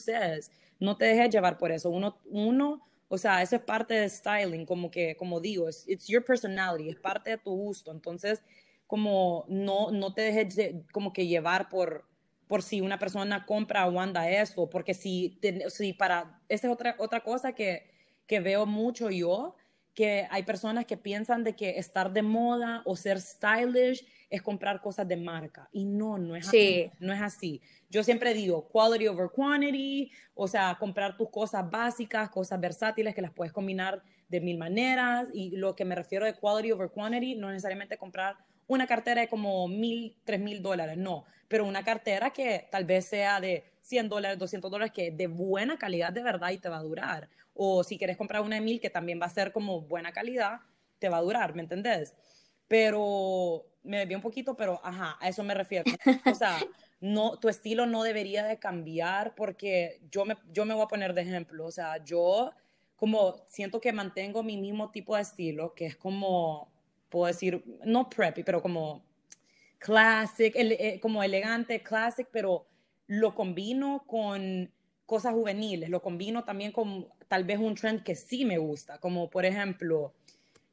no 0.80 0.96
te 0.96 1.06
dejes 1.06 1.30
llevar 1.30 1.58
por 1.58 1.72
eso. 1.72 1.90
Uno, 1.90 2.18
uno 2.26 2.87
o 3.08 3.16
sea, 3.18 3.42
eso 3.42 3.56
es 3.56 3.62
parte 3.62 3.94
de 3.94 4.08
styling, 4.08 4.66
como 4.66 4.90
que, 4.90 5.16
como 5.16 5.40
digo, 5.40 5.68
es 5.68 5.88
it's 5.88 6.06
your 6.06 6.24
personality, 6.24 6.90
es 6.90 6.96
parte 6.96 7.30
de 7.30 7.38
tu 7.38 7.50
gusto, 7.50 7.90
entonces 7.90 8.42
como 8.86 9.44
no, 9.48 9.90
no 9.90 10.14
te 10.14 10.22
dejes 10.22 10.74
como 10.92 11.12
que 11.12 11.26
llevar 11.26 11.68
por, 11.68 12.06
por 12.48 12.62
si 12.62 12.80
una 12.80 12.98
persona 12.98 13.44
compra 13.46 13.86
o 13.86 14.00
anda 14.00 14.30
eso, 14.30 14.68
porque 14.70 14.94
si, 14.94 15.38
si 15.68 15.92
para, 15.92 16.40
esa 16.48 16.66
es 16.66 16.72
otra, 16.72 16.96
otra 16.98 17.20
cosa 17.20 17.52
que, 17.52 17.90
que 18.26 18.40
veo 18.40 18.66
mucho 18.66 19.10
yo, 19.10 19.56
que 19.98 20.28
hay 20.30 20.44
personas 20.44 20.86
que 20.86 20.96
piensan 20.96 21.42
de 21.42 21.56
que 21.56 21.70
estar 21.70 22.12
de 22.12 22.22
moda 22.22 22.82
o 22.84 22.94
ser 22.94 23.20
stylish 23.20 24.06
es 24.30 24.40
comprar 24.42 24.80
cosas 24.80 25.08
de 25.08 25.16
marca. 25.16 25.68
Y 25.72 25.86
no, 25.86 26.18
no 26.18 26.36
es 26.36 26.46
así. 26.46 26.88
No 27.00 27.12
es 27.12 27.20
así. 27.20 27.60
Yo 27.90 28.04
siempre 28.04 28.32
digo 28.32 28.68
quality 28.68 29.08
over 29.08 29.28
quantity, 29.28 30.12
o 30.36 30.46
sea, 30.46 30.76
comprar 30.78 31.16
tus 31.16 31.30
cosas 31.30 31.68
básicas, 31.68 32.30
cosas 32.30 32.60
versátiles 32.60 33.12
que 33.12 33.22
las 33.22 33.32
puedes 33.32 33.52
combinar 33.52 34.00
de 34.28 34.40
mil 34.40 34.56
maneras. 34.56 35.26
Y 35.34 35.56
lo 35.56 35.74
que 35.74 35.84
me 35.84 35.96
refiero 35.96 36.26
de 36.26 36.34
quality 36.34 36.70
over 36.70 36.90
quantity, 36.92 37.34
no 37.34 37.50
necesariamente 37.50 37.98
comprar 37.98 38.36
una 38.68 38.86
cartera 38.86 39.22
de 39.22 39.28
como 39.28 39.66
mil, 39.66 40.16
tres 40.24 40.38
mil 40.38 40.62
dólares, 40.62 40.96
no, 40.96 41.24
pero 41.48 41.64
una 41.64 41.82
cartera 41.82 42.30
que 42.30 42.68
tal 42.70 42.84
vez 42.84 43.06
sea 43.06 43.40
de 43.40 43.64
100 43.82 44.08
dólares, 44.08 44.38
200 44.38 44.70
dólares, 44.70 44.92
que 44.94 45.10
de 45.10 45.26
buena 45.26 45.78
calidad 45.78 46.12
de 46.12 46.22
verdad 46.22 46.50
y 46.50 46.58
te 46.58 46.68
va 46.68 46.78
a 46.78 46.82
durar. 46.82 47.28
O 47.54 47.82
si 47.82 47.98
quieres 47.98 48.16
comprar 48.16 48.42
una 48.42 48.56
de 48.56 48.60
mil 48.60 48.80
que 48.80 48.90
también 48.90 49.20
va 49.20 49.26
a 49.26 49.30
ser 49.30 49.50
como 49.50 49.80
buena 49.80 50.12
calidad, 50.12 50.60
te 50.98 51.08
va 51.08 51.16
a 51.16 51.22
durar, 51.22 51.54
¿me 51.54 51.62
entendés? 51.62 52.14
Pero 52.68 53.64
me 53.82 53.98
desvié 53.98 54.16
un 54.16 54.22
poquito, 54.22 54.54
pero 54.54 54.80
ajá, 54.84 55.16
a 55.20 55.28
eso 55.28 55.42
me 55.42 55.54
refiero. 55.54 55.90
O 56.30 56.34
sea, 56.34 56.58
no, 57.00 57.38
tu 57.38 57.48
estilo 57.48 57.86
no 57.86 58.02
debería 58.02 58.44
de 58.44 58.58
cambiar 58.58 59.34
porque 59.34 60.00
yo 60.10 60.26
me, 60.26 60.36
yo 60.52 60.66
me 60.66 60.74
voy 60.74 60.84
a 60.84 60.88
poner 60.88 61.14
de 61.14 61.22
ejemplo. 61.22 61.64
O 61.64 61.72
sea, 61.72 62.04
yo 62.04 62.52
como 62.96 63.36
siento 63.48 63.80
que 63.80 63.92
mantengo 63.92 64.42
mi 64.42 64.56
mismo 64.58 64.90
tipo 64.90 65.16
de 65.16 65.22
estilo, 65.22 65.72
que 65.74 65.86
es 65.86 65.96
como, 65.96 66.70
puedo 67.08 67.26
decir, 67.26 67.64
no 67.84 68.08
preppy, 68.08 68.42
pero 68.42 68.62
como 68.62 69.04
classic, 69.78 70.54
eh, 70.56 70.98
como 71.00 71.22
elegante, 71.22 71.82
classic, 71.82 72.28
pero 72.30 72.66
lo 73.06 73.34
combino 73.34 74.04
con 74.06 74.70
cosas 75.06 75.32
juveniles, 75.32 75.88
lo 75.88 76.02
combino 76.02 76.44
también 76.44 76.72
con 76.72 77.08
tal 77.28 77.44
vez 77.44 77.58
un 77.58 77.74
trend 77.74 78.02
que 78.02 78.14
sí 78.14 78.44
me 78.44 78.58
gusta, 78.58 78.98
como 78.98 79.30
por 79.30 79.44
ejemplo, 79.44 80.14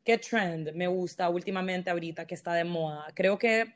¿qué 0.04 0.17
trend 0.17 0.74
me 0.74 0.88
gusta 0.88 1.30
últimamente 1.30 1.89
ahorita 1.89 2.28
que 2.28 2.36
está 2.36 2.54
de 2.54 2.65
moda? 2.65 3.08
Creo 3.13 3.38
que 3.38 3.74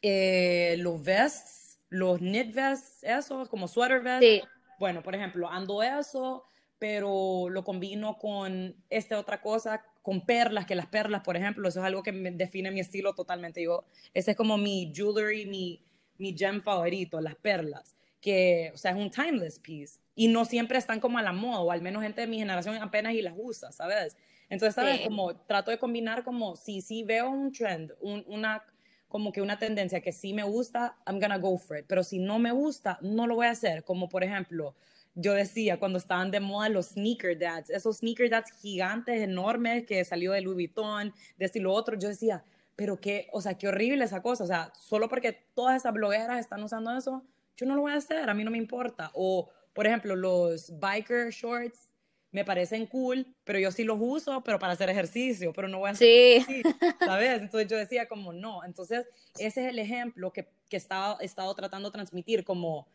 eh, 0.00 0.76
los 0.78 1.02
vests, 1.02 1.78
los 1.90 2.18
knit 2.18 2.54
vests, 2.54 3.02
eso, 3.02 3.46
como 3.48 3.68
sweater 3.68 4.00
vests. 4.00 4.26
Sí. 4.26 4.42
Bueno, 4.78 5.02
por 5.02 5.14
ejemplo, 5.14 5.48
ando 5.48 5.82
eso, 5.82 6.44
pero 6.78 7.48
lo 7.50 7.62
combino 7.62 8.18
con 8.18 8.74
esta 8.90 9.18
otra 9.18 9.40
cosa, 9.40 9.84
con 10.02 10.26
perlas, 10.26 10.66
que 10.66 10.74
las 10.74 10.86
perlas, 10.86 11.22
por 11.22 11.36
ejemplo, 11.36 11.68
eso 11.68 11.80
es 11.80 11.86
algo 11.86 12.02
que 12.02 12.12
me 12.12 12.32
define 12.32 12.70
mi 12.70 12.80
estilo 12.80 13.14
totalmente. 13.14 13.62
Yo, 13.62 13.84
ese 14.12 14.32
es 14.32 14.36
como 14.36 14.58
mi 14.58 14.92
jewelry, 14.94 15.46
mi, 15.46 15.80
mi 16.18 16.36
gem 16.36 16.60
favorito, 16.60 17.20
las 17.20 17.36
perlas, 17.36 17.94
que, 18.20 18.72
o 18.74 18.76
sea, 18.76 18.90
es 18.90 18.96
un 18.96 19.10
timeless 19.10 19.60
piece. 19.60 20.00
Y 20.14 20.28
no 20.28 20.44
siempre 20.44 20.76
están 20.76 21.00
como 21.00 21.18
a 21.18 21.22
la 21.22 21.32
moda, 21.32 21.60
o 21.60 21.70
al 21.70 21.82
menos 21.82 22.02
gente 22.02 22.20
de 22.20 22.26
mi 22.26 22.38
generación 22.38 22.76
apenas 22.76 23.14
y 23.14 23.22
las 23.22 23.34
usa, 23.36 23.72
¿sabes? 23.72 24.16
Entonces, 24.50 24.74
¿sabes? 24.74 24.98
Sí. 24.98 25.04
Como 25.04 25.34
trato 25.34 25.70
de 25.70 25.78
combinar 25.78 26.24
como, 26.24 26.56
si 26.56 26.82
sí 26.82 27.04
veo 27.04 27.30
un 27.30 27.52
trend, 27.52 27.92
un, 28.00 28.24
una, 28.26 28.62
como 29.08 29.32
que 29.32 29.40
una 29.40 29.58
tendencia 29.58 30.00
que 30.00 30.12
sí 30.12 30.34
me 30.34 30.42
gusta, 30.42 30.96
I'm 31.06 31.20
gonna 31.20 31.38
go 31.38 31.56
for 31.56 31.78
it. 31.78 31.86
Pero 31.88 32.02
si 32.02 32.18
no 32.18 32.38
me 32.38 32.52
gusta, 32.52 32.98
no 33.02 33.26
lo 33.26 33.36
voy 33.36 33.46
a 33.46 33.50
hacer. 33.50 33.84
Como 33.84 34.08
por 34.08 34.24
ejemplo, 34.24 34.74
yo 35.14 35.34
decía 35.34 35.78
cuando 35.78 35.98
estaban 35.98 36.30
de 36.30 36.40
moda 36.40 36.68
los 36.68 36.90
sneaker 36.90 37.38
dads, 37.38 37.70
esos 37.70 37.98
sneaker 37.98 38.30
dads 38.30 38.50
gigantes, 38.60 39.20
enormes, 39.20 39.84
que 39.84 40.04
salió 40.04 40.32
de 40.32 40.40
Louis 40.40 40.54
Vuitton, 40.54 41.12
de 41.36 41.44
esto 41.44 41.58
y 41.58 41.62
lo 41.62 41.72
otro, 41.72 41.98
yo 41.98 42.08
decía, 42.08 42.44
pero 42.76 43.00
qué, 43.00 43.28
o 43.32 43.40
sea, 43.40 43.58
qué 43.58 43.68
horrible 43.68 44.04
esa 44.04 44.22
cosa, 44.22 44.44
o 44.44 44.46
sea, 44.46 44.72
solo 44.74 45.08
porque 45.08 45.32
todas 45.54 45.76
esas 45.76 45.92
blogueras 45.92 46.40
están 46.40 46.62
usando 46.62 46.96
eso, 46.96 47.22
yo 47.56 47.66
no 47.66 47.74
lo 47.74 47.82
voy 47.82 47.92
a 47.92 47.96
hacer, 47.96 48.28
a 48.28 48.34
mí 48.34 48.44
no 48.44 48.50
me 48.50 48.58
importa. 48.58 49.10
O, 49.14 49.50
por 49.74 49.86
ejemplo, 49.86 50.16
los 50.16 50.78
biker 50.78 51.30
shorts 51.30 51.92
me 52.30 52.46
parecen 52.46 52.86
cool, 52.86 53.26
pero 53.44 53.58
yo 53.58 53.70
sí 53.70 53.84
los 53.84 53.98
uso, 54.00 54.42
pero 54.42 54.58
para 54.58 54.72
hacer 54.72 54.88
ejercicio, 54.88 55.52
pero 55.52 55.68
no 55.68 55.80
voy 55.80 55.88
a 55.88 55.92
hacer 55.92 56.42
Sí. 56.42 56.62
¿sabes? 57.04 57.42
Entonces 57.42 57.68
yo 57.68 57.76
decía 57.76 58.08
como 58.08 58.32
no, 58.32 58.64
entonces 58.64 59.06
ese 59.38 59.64
es 59.64 59.70
el 59.70 59.78
ejemplo 59.78 60.32
que, 60.32 60.48
que 60.70 60.78
estaba, 60.78 61.18
he 61.20 61.26
estado 61.26 61.54
tratando 61.54 61.90
de 61.90 61.92
transmitir, 61.92 62.42
como 62.42 62.88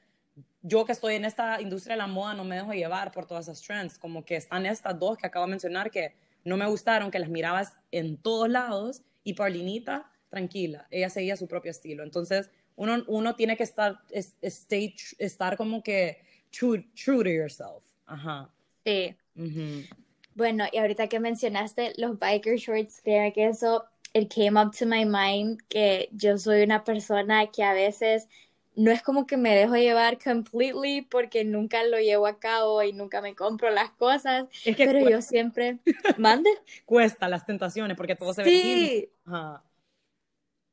yo 0.62 0.86
que 0.86 0.92
estoy 0.92 1.16
en 1.16 1.26
esta 1.26 1.62
industria 1.62 1.96
de 1.96 2.00
la 2.00 2.08
moda 2.08 2.34
no 2.34 2.44
me 2.44 2.56
dejo 2.56 2.74
llevar 2.74 3.12
por 3.12 3.26
todas 3.26 3.48
esas 3.48 3.62
trends, 3.62 3.98
como 3.98 4.26
que 4.26 4.36
están 4.36 4.66
estas 4.66 5.00
dos 5.00 5.18
que 5.18 5.28
acabo 5.28 5.46
de 5.46 5.52
mencionar 5.52 5.92
que 5.92 6.14
no 6.44 6.58
me 6.58 6.68
gustaron, 6.68 7.12
que 7.12 7.20
las 7.20 7.30
mirabas 7.30 7.74
en 7.92 8.18
todos 8.18 8.50
lados 8.50 9.02
y 9.24 9.34
Paulinita, 9.34 10.10
tranquila, 10.30 10.88
ella 10.92 11.10
seguía 11.10 11.38
su 11.38 11.48
propio 11.48 11.72
estilo. 11.72 12.04
Entonces 12.04 12.50
uno, 12.76 13.04
uno 13.08 13.36
tiene 13.36 13.58
que 13.58 13.64
estar, 13.64 14.00
es, 14.12 14.36
stay, 14.42 14.96
estar 15.18 15.58
como 15.58 15.82
que 15.82 16.22
true, 16.52 16.88
true 16.94 17.24
to 17.24 17.30
yourself. 17.30 17.84
Ajá. 18.06 18.50
Sí. 18.86 19.16
Bueno, 20.36 20.66
y 20.72 20.78
ahorita 20.78 21.08
que 21.08 21.20
mencionaste 21.20 21.94
los 21.98 22.18
biker 22.20 22.58
shorts, 22.58 23.02
creo 23.04 23.34
que 23.34 23.48
eso, 23.48 23.86
it 24.14 24.34
came 24.34 24.60
up 24.62 24.72
to 24.78 24.86
my 24.86 25.04
mind, 25.06 25.60
que 25.68 26.10
yo 26.12 26.38
soy 26.38 26.64
una 26.64 26.84
persona 26.84 27.48
que 27.48 27.64
a 27.64 27.74
veces 27.74 28.28
no 28.78 28.92
es 28.92 29.04
como 29.04 29.28
que 29.28 29.38
me 29.38 29.56
dejo 29.56 29.76
llevar 29.76 30.20
completely 30.24 31.04
porque 31.04 31.46
nunca 31.46 31.84
lo 31.86 32.00
llevo 32.00 32.28
a 32.28 32.40
cabo 32.40 32.84
y 32.84 32.94
nunca 32.94 33.22
me 33.22 33.36
compro 33.36 33.70
las 33.72 33.92
cosas, 33.92 34.48
Es 34.64 34.76
que 34.76 34.88
pero 34.88 35.00
cuesta, 35.00 35.20
yo 35.20 35.22
siempre, 35.22 35.80
mande, 36.16 36.50
cuesta 36.86 37.30
las 37.30 37.46
tentaciones 37.46 37.98
porque 37.98 38.16
todo 38.16 38.34
se 38.34 38.44
ve 38.44 38.54
sí, 38.60 39.10
Ajá. 39.26 39.64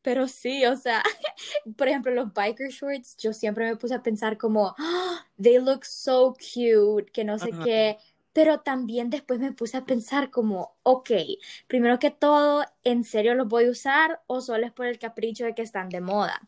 pero 0.03 0.29
sí, 0.29 0.65
o 0.67 0.77
sea, 0.77 1.03
por 1.77 1.89
ejemplo, 1.89 2.13
los 2.13 2.33
biker 2.35 2.71
shorts, 2.71 3.17
yo 3.19 3.33
siempre 3.33 3.67
me 3.67 3.77
puse 3.77 3.95
a 3.95 4.03
pensar 4.03 4.37
como, 4.39 4.75
"Ah, 4.79 5.27
they 5.41 5.59
look 5.59 5.85
so 5.85 6.35
cute, 6.35 7.11
que 7.13 7.25
no 7.25 7.39
sé 7.39 7.53
Ajá. 7.53 7.65
qué, 7.65 7.99
pero 8.33 8.61
también 8.61 9.11
después 9.11 9.41
me 9.41 9.53
puse 9.53 9.77
a 9.79 9.87
pensar 9.87 10.31
como, 10.31 10.77
ok, 10.83 11.11
primero 11.69 11.99
que 11.99 12.11
todo, 12.11 12.65
¿en 12.85 13.05
serio 13.05 13.35
los 13.35 13.49
voy 13.49 13.67
a 13.67 13.71
usar 13.71 14.23
o 14.27 14.41
solo 14.41 14.67
es 14.67 14.73
por 14.73 14.87
el 14.87 14.99
capricho 14.99 15.45
de 15.45 15.55
que 15.55 15.63
están 15.63 15.89
de 15.91 16.01
moda? 16.01 16.41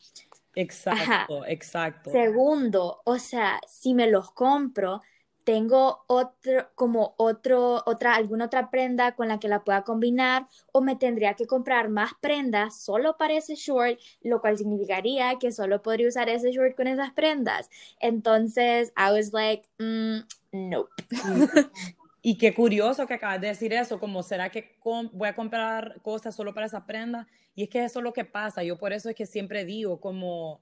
Ajá. 0.89 1.03
Exacto, 1.03 1.45
exacto. 1.47 2.11
Segundo, 2.11 3.03
o 3.05 3.19
sea, 3.19 3.61
si 3.69 3.95
me 3.95 4.11
los 4.11 4.31
compro, 4.33 5.03
tengo 5.45 6.03
otro, 6.09 6.71
como 6.75 7.15
otro, 7.19 7.83
otra, 7.87 8.17
alguna 8.17 8.47
otra 8.47 8.69
prenda 8.69 9.15
con 9.15 9.29
la 9.29 9.39
que 9.39 9.47
la 9.47 9.63
pueda 9.63 9.85
combinar, 9.85 10.49
o 10.73 10.81
me 10.81 10.97
tendría 10.97 11.35
que 11.35 11.47
comprar 11.47 11.89
más 11.89 12.13
prendas 12.21 12.81
solo 12.81 13.17
para 13.17 13.35
ese 13.35 13.55
short, 13.55 13.99
lo 14.23 14.41
cual 14.41 14.59
significaría 14.59 15.39
que 15.39 15.53
solo 15.53 15.83
podría 15.83 16.09
usar 16.09 16.29
ese 16.29 16.51
short 16.51 16.75
con 16.75 16.89
esas 16.89 17.13
prendas. 17.13 17.71
Entonces, 18.01 18.93
I 18.97 19.13
was 19.13 19.33
like, 19.33 19.69
mm, 19.79 20.19
nope. 20.53 20.91
Y 22.29 22.39
qué 22.39 22.53
curioso 22.53 23.07
que 23.07 23.15
acabas 23.15 23.41
de 23.41 23.47
decir 23.47 23.73
eso, 23.73 24.01
como 24.01 24.21
será 24.25 24.51
que 24.51 24.77
voy 25.13 25.29
a 25.29 25.35
comprar 25.37 26.01
cosas 26.03 26.35
solo 26.35 26.53
para 26.55 26.67
esa 26.67 26.85
prenda. 26.85 27.29
Y 27.55 27.63
es 27.63 27.69
que 27.69 27.85
eso 27.85 28.01
es 28.01 28.03
lo 28.03 28.13
que 28.13 28.25
pasa. 28.25 28.65
Yo 28.65 28.77
por 28.79 28.93
eso 28.93 29.09
es 29.09 29.15
que 29.15 29.27
siempre 29.27 29.65
digo, 29.65 30.01
como, 30.01 30.61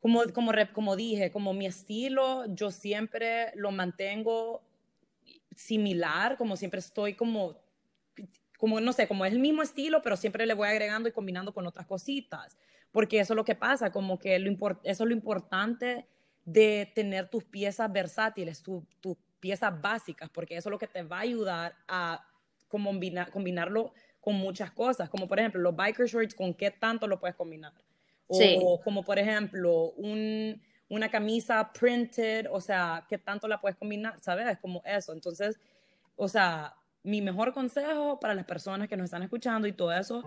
como, 0.00 0.22
como, 0.32 0.50
como 0.72 0.96
dije, 0.96 1.30
como 1.30 1.52
mi 1.52 1.66
estilo, 1.66 2.46
yo 2.54 2.70
siempre 2.70 3.52
lo 3.54 3.70
mantengo 3.70 4.62
similar, 5.54 6.38
como 6.38 6.56
siempre 6.56 6.80
estoy 6.80 7.12
como, 7.14 7.58
como, 8.56 8.80
no 8.80 8.94
sé, 8.94 9.06
como 9.06 9.26
es 9.26 9.32
el 9.34 9.40
mismo 9.40 9.62
estilo, 9.62 10.00
pero 10.00 10.16
siempre 10.16 10.46
le 10.46 10.54
voy 10.54 10.68
agregando 10.68 11.06
y 11.10 11.12
combinando 11.12 11.52
con 11.52 11.66
otras 11.66 11.86
cositas. 11.86 12.56
Porque 12.92 13.20
eso 13.20 13.34
es 13.34 13.36
lo 13.36 13.44
que 13.44 13.54
pasa, 13.54 13.92
como 13.92 14.18
que 14.18 14.38
lo 14.38 14.50
eso 14.84 15.04
es 15.04 15.08
lo 15.08 15.12
importante 15.12 16.06
de 16.46 16.90
tener 16.94 17.28
tus 17.28 17.44
piezas 17.44 17.92
versátiles, 17.92 18.62
tu- 18.62 18.86
tus 19.00 19.18
piezas 19.40 19.80
básicas, 19.80 20.28
porque 20.30 20.56
eso 20.56 20.68
es 20.68 20.72
lo 20.72 20.78
que 20.78 20.86
te 20.86 21.02
va 21.02 21.18
a 21.18 21.20
ayudar 21.20 21.74
a 21.86 22.24
como 22.68 22.90
combina- 22.90 23.30
combinarlo 23.30 23.92
con 24.20 24.34
muchas 24.34 24.70
cosas, 24.72 25.08
como 25.08 25.26
por 25.26 25.38
ejemplo 25.38 25.60
los 25.60 25.74
biker 25.74 26.06
shorts, 26.06 26.34
¿con 26.34 26.52
qué 26.54 26.70
tanto 26.70 27.06
lo 27.06 27.18
puedes 27.18 27.36
combinar? 27.36 27.72
O 28.26 28.34
Sí. 28.36 28.58
como 28.84 29.02
por 29.04 29.18
ejemplo 29.18 29.90
un, 29.92 30.60
una 30.90 31.10
camisa 31.10 31.72
printed, 31.72 32.46
o 32.50 32.60
sea, 32.60 33.06
¿qué 33.08 33.16
tanto 33.18 33.48
la 33.48 33.60
puedes 33.60 33.76
combinar? 33.78 34.18
¿Sabes? 34.20 34.58
Como 34.58 34.82
eso. 34.84 35.12
Entonces, 35.12 35.58
o 36.16 36.28
sea, 36.28 36.74
mi 37.02 37.22
mejor 37.22 37.54
consejo 37.54 38.18
para 38.20 38.34
las 38.34 38.44
personas 38.44 38.88
que 38.88 38.96
nos 38.96 39.04
están 39.06 39.22
escuchando 39.22 39.66
y 39.66 39.72
todo 39.72 39.92
eso, 39.92 40.22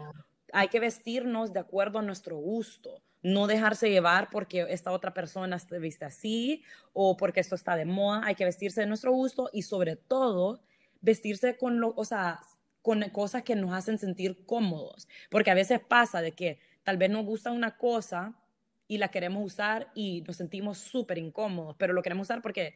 hay 0.54 0.67
que 0.69 0.80
vestirnos 0.80 1.54
de 1.54 1.60
acuerdo 1.60 2.00
a 2.00 2.02
nuestro 2.02 2.38
gusto, 2.38 3.02
no 3.23 3.47
dejarse 3.47 3.89
llevar 3.89 4.29
porque 4.29 4.65
esta 4.69 4.91
otra 4.91 5.13
persona 5.13 5.60
se 5.60 5.79
viste 5.79 6.05
así 6.05 6.63
o 6.93 7.17
porque 7.17 7.39
esto 7.39 7.55
está 7.55 7.75
de 7.75 7.86
moda, 7.86 8.21
hay 8.25 8.36
que 8.36 8.45
vestirse 8.45 8.81
de 8.81 8.88
nuestro 8.88 9.12
gusto 9.12 9.49
y 9.53 9.63
sobre 9.63 9.95
todo 9.95 10.62
vestirse 11.01 11.57
con 11.57 11.79
lo, 11.79 11.93
o 11.95 12.05
sea, 12.05 12.39
con 12.81 13.01
cosas 13.10 13.43
que 13.43 13.55
nos 13.55 13.73
hacen 13.73 13.97
sentir 13.97 14.45
cómodos, 14.45 15.07
porque 15.29 15.51
a 15.51 15.55
veces 15.55 15.79
pasa 15.79 16.21
de 16.21 16.31
que 16.31 16.60
tal 16.84 16.97
vez 16.97 17.10
nos 17.10 17.25
gusta 17.25 17.51
una 17.51 17.77
cosa 17.77 18.36
y 18.88 18.97
la 18.97 19.10
queremos 19.10 19.45
usar 19.45 19.91
y 19.93 20.21
nos 20.21 20.38
sentimos 20.38 20.79
súper 20.79 21.17
incómodos, 21.17 21.75
pero 21.77 21.93
lo 21.93 22.01
queremos 22.01 22.25
usar 22.25 22.41
porque 22.41 22.75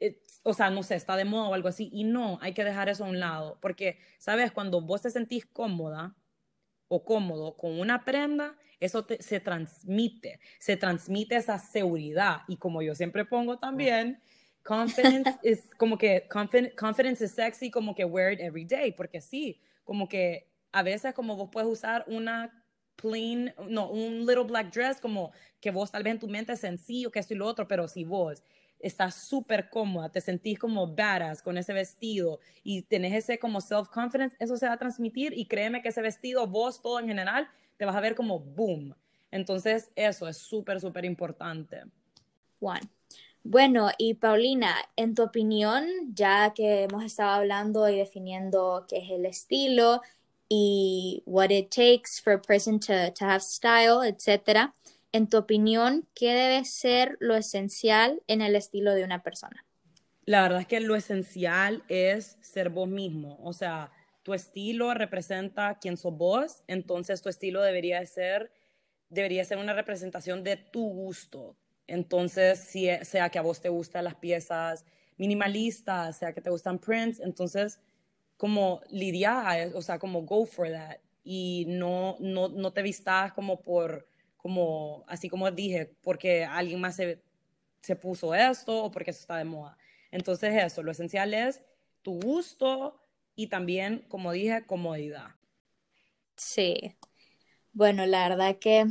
eh, 0.00 0.22
o 0.44 0.54
sea, 0.54 0.70
no 0.70 0.82
sé, 0.82 0.94
está 0.94 1.16
de 1.16 1.24
moda 1.24 1.48
o 1.48 1.54
algo 1.54 1.68
así. 1.68 1.90
Y 1.92 2.04
no, 2.04 2.38
hay 2.40 2.54
que 2.54 2.64
dejar 2.64 2.88
eso 2.88 3.04
a 3.04 3.08
un 3.08 3.20
lado. 3.20 3.58
Porque, 3.60 3.98
¿sabes? 4.18 4.52
Cuando 4.52 4.80
vos 4.80 5.02
te 5.02 5.10
sentís 5.10 5.46
cómoda 5.46 6.14
o 6.88 7.04
cómodo 7.04 7.56
con 7.56 7.78
una 7.78 8.04
prenda, 8.04 8.56
eso 8.80 9.04
te- 9.04 9.22
se 9.22 9.40
transmite. 9.40 10.40
Se 10.58 10.76
transmite 10.76 11.36
esa 11.36 11.58
seguridad. 11.58 12.38
Y 12.48 12.56
como 12.56 12.82
yo 12.82 12.94
siempre 12.94 13.24
pongo 13.24 13.58
también, 13.58 14.20
confidence 14.62 15.38
es 15.42 15.74
como 15.76 15.98
que 15.98 16.26
confidence, 16.28 16.74
confidence 16.76 17.24
is 17.24 17.32
sexy, 17.32 17.70
como 17.70 17.94
que 17.94 18.04
wear 18.04 18.32
it 18.32 18.40
every 18.40 18.64
day. 18.64 18.92
Porque 18.92 19.20
sí, 19.20 19.60
como 19.84 20.08
que 20.08 20.48
a 20.72 20.82
veces 20.82 21.14
como 21.14 21.36
vos 21.36 21.48
puedes 21.50 21.68
usar 21.68 22.04
una 22.08 22.64
plain, 22.96 23.52
no, 23.68 23.90
un 23.90 24.26
little 24.26 24.44
black 24.44 24.72
dress, 24.72 25.00
como 25.00 25.32
que 25.60 25.70
vos 25.70 25.90
tal 25.90 26.02
vez 26.02 26.14
en 26.14 26.18
tu 26.20 26.28
mente 26.28 26.52
es 26.52 26.60
sencillo, 26.60 27.10
que 27.10 27.20
esto 27.20 27.34
y 27.34 27.36
lo 27.36 27.46
otro, 27.46 27.68
pero 27.68 27.86
si 27.86 28.04
vos 28.04 28.42
estás 28.80 29.14
súper 29.14 29.68
cómoda, 29.70 30.08
te 30.10 30.20
sentís 30.20 30.58
como 30.58 30.86
badass 30.86 31.42
con 31.42 31.58
ese 31.58 31.72
vestido 31.72 32.40
y 32.62 32.82
tenés 32.82 33.14
ese 33.14 33.38
como 33.38 33.60
self-confidence, 33.60 34.36
eso 34.38 34.56
se 34.56 34.66
va 34.66 34.74
a 34.74 34.78
transmitir 34.78 35.32
y 35.36 35.46
créeme 35.46 35.82
que 35.82 35.88
ese 35.88 36.02
vestido, 36.02 36.46
vos, 36.46 36.80
todo 36.80 37.00
en 37.00 37.08
general, 37.08 37.48
te 37.76 37.84
vas 37.84 37.96
a 37.96 38.00
ver 38.00 38.14
como 38.14 38.38
boom. 38.38 38.94
Entonces, 39.30 39.90
eso 39.94 40.26
es 40.28 40.38
súper, 40.38 40.80
súper 40.80 41.04
importante. 41.04 41.82
Juan. 42.60 42.80
Bueno, 43.44 43.90
y 43.98 44.14
Paulina, 44.14 44.74
en 44.96 45.14
tu 45.14 45.22
opinión, 45.22 45.86
ya 46.12 46.52
que 46.54 46.82
hemos 46.84 47.04
estado 47.04 47.30
hablando 47.30 47.88
y 47.88 47.96
definiendo 47.96 48.84
qué 48.88 48.98
es 48.98 49.10
el 49.10 49.24
estilo 49.26 50.02
y 50.48 51.22
what 51.24 51.50
it 51.50 51.70
takes 51.70 52.20
for 52.22 52.34
a 52.34 52.42
person 52.42 52.78
to, 52.80 53.12
to 53.12 53.24
have 53.24 53.40
style, 53.40 54.02
etcétera, 54.02 54.74
en 55.12 55.28
tu 55.28 55.38
opinión, 55.38 56.08
¿qué 56.14 56.32
debe 56.34 56.64
ser 56.64 57.16
lo 57.20 57.34
esencial 57.34 58.22
en 58.26 58.42
el 58.42 58.56
estilo 58.56 58.94
de 58.94 59.04
una 59.04 59.22
persona? 59.22 59.64
La 60.24 60.42
verdad 60.42 60.60
es 60.60 60.66
que 60.66 60.80
lo 60.80 60.94
esencial 60.94 61.82
es 61.88 62.36
ser 62.40 62.68
vos 62.68 62.88
mismo. 62.88 63.38
O 63.42 63.52
sea, 63.52 63.90
tu 64.22 64.34
estilo 64.34 64.92
representa 64.92 65.78
quién 65.80 65.96
sos 65.96 66.14
vos, 66.16 66.62
entonces 66.66 67.22
tu 67.22 67.30
estilo 67.30 67.62
debería 67.62 68.04
ser, 68.04 68.52
debería 69.08 69.44
ser 69.44 69.58
una 69.58 69.72
representación 69.72 70.44
de 70.44 70.56
tu 70.56 70.86
gusto. 70.86 71.56
Entonces, 71.86 72.58
si, 72.58 72.90
e, 72.90 73.04
sea 73.04 73.30
que 73.30 73.38
a 73.38 73.42
vos 73.42 73.62
te 73.62 73.70
gustan 73.70 74.04
las 74.04 74.16
piezas 74.16 74.84
minimalistas, 75.16 76.18
sea 76.18 76.32
que 76.32 76.42
te 76.42 76.50
gustan 76.50 76.78
prints, 76.78 77.20
entonces 77.20 77.80
como 78.36 78.82
lidiar, 78.90 79.72
o 79.74 79.82
sea, 79.82 79.98
como 79.98 80.22
go 80.22 80.46
for 80.46 80.70
that 80.70 80.98
y 81.24 81.64
no, 81.66 82.16
no, 82.20 82.48
no 82.48 82.72
te 82.72 82.82
vistas 82.82 83.32
como 83.32 83.62
por 83.62 84.07
como, 84.38 85.04
así 85.06 85.28
como 85.28 85.50
dije, 85.50 85.92
porque 86.02 86.44
alguien 86.44 86.80
más 86.80 86.96
se, 86.96 87.20
se 87.82 87.96
puso 87.96 88.34
esto 88.34 88.84
o 88.84 88.90
porque 88.90 89.10
eso 89.10 89.20
está 89.20 89.36
de 89.36 89.44
moda. 89.44 89.76
Entonces 90.10 90.54
eso, 90.54 90.82
lo 90.82 90.92
esencial 90.92 91.34
es 91.34 91.60
tu 92.02 92.18
gusto 92.20 92.98
y 93.36 93.48
también, 93.48 94.04
como 94.08 94.32
dije, 94.32 94.64
comodidad. 94.64 95.34
Sí. 96.36 96.96
Bueno, 97.72 98.06
la 98.06 98.28
verdad 98.28 98.58
que 98.58 98.86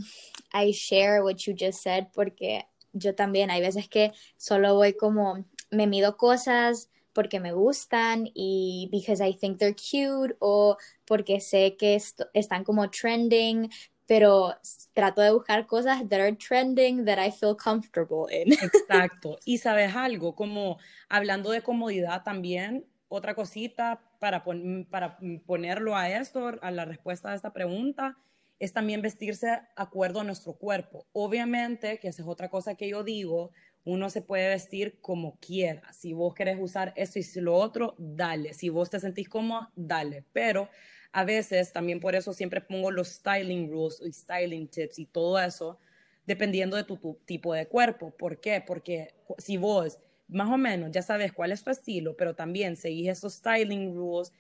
I 0.54 0.72
share 0.72 1.24
what 1.24 1.38
you 1.38 1.56
just 1.60 1.82
said 1.82 2.08
porque 2.14 2.66
yo 2.94 3.16
también 3.16 3.50
hay 3.50 3.62
veces 3.62 3.90
que 3.90 4.12
solo 4.38 4.76
voy 4.76 4.94
como, 4.94 5.46
me 5.72 5.88
mido 5.88 6.18
cosas 6.18 6.90
porque 7.14 7.40
me 7.40 7.52
gustan 7.52 8.30
y 8.34 8.90
because 8.92 9.28
I 9.28 9.34
think 9.34 9.58
they're 9.58 9.74
cute 9.74 10.36
o 10.40 10.78
porque 11.06 11.40
sé 11.40 11.76
que 11.78 12.00
están 12.34 12.64
como 12.64 12.90
trending, 12.92 13.70
pero 14.08 14.56
trato 14.94 15.22
de 15.22 15.32
buscar 15.32 15.68
cosas 15.68 16.08
that 16.10 16.20
are 16.20 16.36
trending 16.36 17.06
that 17.06 17.20
I 17.20 17.30
feel 17.30 17.56
comfortable 17.56 18.26
in. 18.32 18.54
Exacto. 18.64 19.38
Y 19.46 19.58
sabes 19.60 19.96
algo, 19.96 20.34
como 20.34 20.78
hablando 21.10 21.52
de 21.52 21.62
comodidad 21.62 22.24
también, 22.24 22.86
otra 23.10 23.36
cosita 23.36 24.02
para, 24.20 24.44
para 24.90 25.18
ponerlo 25.46 25.96
a 25.96 26.10
esto, 26.10 26.54
a 26.62 26.72
la 26.72 26.86
respuesta 26.86 27.32
a 27.32 27.36
esta 27.36 27.54
pregunta, 27.54 28.18
es 28.60 28.74
también 28.74 29.02
vestirse 29.02 29.62
acuerdo 29.76 30.22
a 30.22 30.24
nuestro 30.24 30.54
cuerpo. 30.54 31.06
Obviamente, 31.12 32.00
que 32.00 32.08
esa 32.08 32.22
es 32.24 32.28
otra 32.28 32.50
cosa 32.50 32.76
que 32.76 32.90
yo 32.90 33.04
digo, 33.04 33.52
uno 33.84 34.10
se 34.10 34.22
puede 34.22 34.50
vestir 34.50 35.00
como 35.02 35.38
quiera. 35.40 35.94
Si 35.94 36.14
vos 36.14 36.34
querés 36.34 36.58
usar 36.60 36.94
esto 36.96 37.20
y 37.20 37.42
lo 37.42 37.56
otro, 37.56 37.96
dale. 37.98 38.54
Si 38.54 38.70
vos 38.70 38.90
te 38.90 39.00
sentís 39.00 39.30
cómoda, 39.30 39.72
dale. 39.76 40.26
Pero 40.34 40.70
a 41.18 41.26
veces, 41.26 41.74
también 41.74 42.00
por 42.00 42.14
eso 42.14 42.32
siempre 42.32 42.62
pongo 42.62 42.92
los 42.92 43.08
styling 43.08 43.72
rules 43.72 44.00
y 44.06 44.14
styling 44.14 44.68
tips 44.68 45.00
y 45.00 45.08
todo 45.08 45.40
eso, 45.40 45.80
dependiendo 46.28 46.78
de 46.78 46.84
tu, 46.84 46.98
tu 46.98 47.16
tipo 47.26 47.56
de 47.56 47.66
cuerpo. 47.66 48.12
¿Por 48.12 48.40
qué? 48.40 48.64
Porque 48.66 49.16
si 49.40 49.58
vos 49.58 49.98
más 50.28 50.48
o 50.48 50.60
menos 50.60 50.92
ya 50.92 51.02
sabes 51.02 51.34
cuál 51.34 51.52
es 51.52 51.64
tu 51.64 51.72
estilo, 51.72 52.16
pero 52.16 52.36
también 52.36 52.76
seguís 52.76 53.10
esos 53.10 53.34
styling 53.34 53.96
rules, 53.96 54.32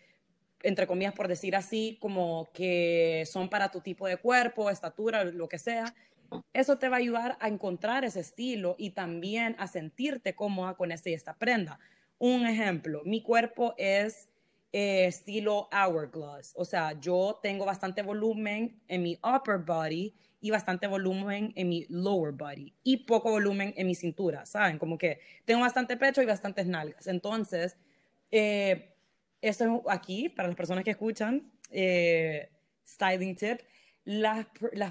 entre 0.61 0.85
comillas, 0.85 1.15
por 1.15 1.27
decir 1.27 1.55
así, 1.55 1.97
como 1.99 2.47
que 2.53 3.23
son 3.25 3.49
para 3.49 3.71
tu 3.71 3.81
tipo 3.81 4.05
de 4.05 4.17
cuerpo, 4.17 4.69
estatura, 4.69 5.23
lo 5.23 5.49
que 5.49 5.57
sea, 5.57 5.95
eso 6.53 6.77
te 6.77 6.89
va 6.89 6.97
a 6.97 6.99
ayudar 6.99 7.39
a 7.39 7.47
encontrar 7.47 8.05
ese 8.05 8.19
estilo 8.19 8.75
y 8.77 8.91
también 8.91 9.55
a 9.57 9.65
sentirte 9.65 10.35
cómoda 10.35 10.75
con 10.75 10.91
este 10.91 11.09
y 11.09 11.15
esta 11.15 11.33
prenda. 11.33 11.79
Un 12.19 12.45
ejemplo, 12.45 13.01
mi 13.03 13.23
cuerpo 13.23 13.73
es 13.79 14.29
eh, 14.79 15.07
estilo 15.07 15.67
hourglass, 15.71 16.53
o 16.55 16.63
sea, 16.63 16.93
yo 16.99 17.39
tengo 17.41 17.65
bastante 17.65 18.03
volumen 18.03 18.79
en 18.87 19.01
mi 19.01 19.19
upper 19.23 19.57
body 19.57 20.13
y 20.39 20.51
bastante 20.51 20.85
volumen 20.85 21.51
en 21.55 21.67
mi 21.67 21.87
lower 21.89 22.31
body 22.31 22.71
y 22.83 22.97
poco 22.97 23.31
volumen 23.31 23.73
en 23.75 23.87
mi 23.87 23.95
cintura, 23.95 24.45
¿saben? 24.45 24.77
Como 24.77 24.99
que 24.99 25.19
tengo 25.45 25.61
bastante 25.61 25.97
pecho 25.97 26.21
y 26.21 26.27
bastantes 26.27 26.67
nalgas. 26.67 27.07
Entonces, 27.07 27.75
eh, 28.29 28.93
esto 29.41 29.63
es 29.65 29.81
aquí, 29.89 30.29
para 30.29 30.47
las 30.47 30.55
personas 30.55 30.83
que 30.83 30.91
escuchan, 30.91 31.51
eh, 31.71 32.47
styling 32.87 33.35
tip, 33.35 33.61
las, 34.05 34.45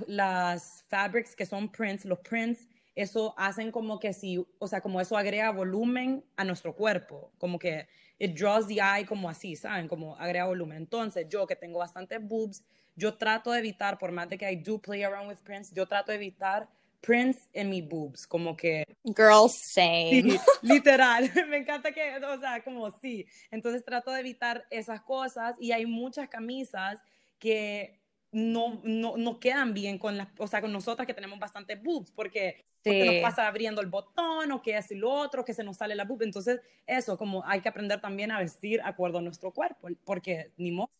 las, 0.09 0.85
fabrics 0.88 1.37
que 1.37 1.46
son 1.46 1.70
prints, 1.70 2.05
los 2.05 2.18
prints, 2.18 2.66
eso 2.96 3.35
hacen 3.37 3.70
como 3.70 4.00
que 4.00 4.12
si, 4.14 4.44
o 4.59 4.66
sea, 4.66 4.80
como 4.80 5.00
eso 5.00 5.16
agrega 5.16 5.50
volumen 5.50 6.24
a 6.35 6.44
nuestro 6.44 6.74
cuerpo, 6.74 7.30
como 7.38 7.59
que 7.59 7.87
it 8.18 8.35
draws 8.37 8.66
the 8.66 8.76
eye 8.76 9.04
como 9.06 9.28
así, 9.28 9.54
¿saben? 9.54 9.87
Como 9.87 10.16
agrega 10.16 10.46
volumen. 10.46 10.78
Entonces, 10.78 11.26
yo 11.28 11.46
que 11.46 11.54
tengo 11.54 11.78
bastantes 11.78 12.18
boobs, 12.26 12.64
yo 12.96 13.14
trato 13.18 13.52
de 13.52 13.59
evitar, 13.59 13.98
por 13.98 14.12
más 14.12 14.30
de 14.30 14.38
que 14.38 14.50
I 14.50 14.56
do 14.56 14.80
play 14.80 15.02
around 15.02 15.28
with 15.28 15.37
prints, 15.44 15.70
yo 15.72 15.87
trato 15.87 16.11
de 16.11 16.16
evitar 16.16 16.68
prints 17.02 17.50
en 17.52 17.68
mis 17.68 17.87
boobs, 17.87 18.26
como 18.26 18.56
que... 18.56 18.85
Girls 19.04 19.54
same. 19.74 20.40
literal, 20.62 21.30
me 21.50 21.59
encanta 21.59 21.92
que, 21.92 22.16
o 22.16 22.40
sea, 22.40 22.62
como 22.64 22.90
sí. 22.90 23.26
Entonces 23.50 23.85
trato 23.85 24.11
de 24.11 24.20
evitar 24.20 24.64
esas 24.70 25.02
cosas 25.02 25.54
y 25.61 25.72
hay 25.72 25.85
muchas 25.85 26.30
camisas 26.30 26.98
que 27.38 28.00
no, 28.37 28.83
no, 28.85 29.16
no 29.16 29.40
quedan 29.40 29.72
bien 29.72 29.96
con 29.96 30.18
las, 30.18 30.29
o 30.37 30.46
sea, 30.46 30.61
con 30.61 30.70
nosotras 30.70 31.07
que 31.07 31.14
tenemos 31.14 31.38
bastante 31.38 31.75
boobs, 31.75 32.11
porque, 32.11 32.66
nos 32.85 33.14
pasa 33.22 33.49
abriendo 33.49 33.81
el 33.81 33.88
botón 33.88 34.53
o 34.53 34.62
que 34.62 34.77
es 34.77 34.90
lo 34.90 35.11
otro, 35.11 35.44
que 35.44 35.55
se 35.55 35.64
nos 35.64 35.79
sale 35.79 35.96
la 35.96 36.05
boob. 36.05 36.22
Entonces, 36.22 36.61
eso, 36.87 37.16
como 37.16 37.42
hay 37.44 37.61
que 37.61 37.68
aprender 37.68 38.01
también 38.01 38.31
a 38.31 38.38
vestir 38.38 38.81
acuerdo 38.85 39.18
a 39.18 39.22
nuestro 39.22 39.53
cuerpo, 39.53 39.88
porque 40.05 40.53
ni 40.59 40.70
modo, 40.70 40.90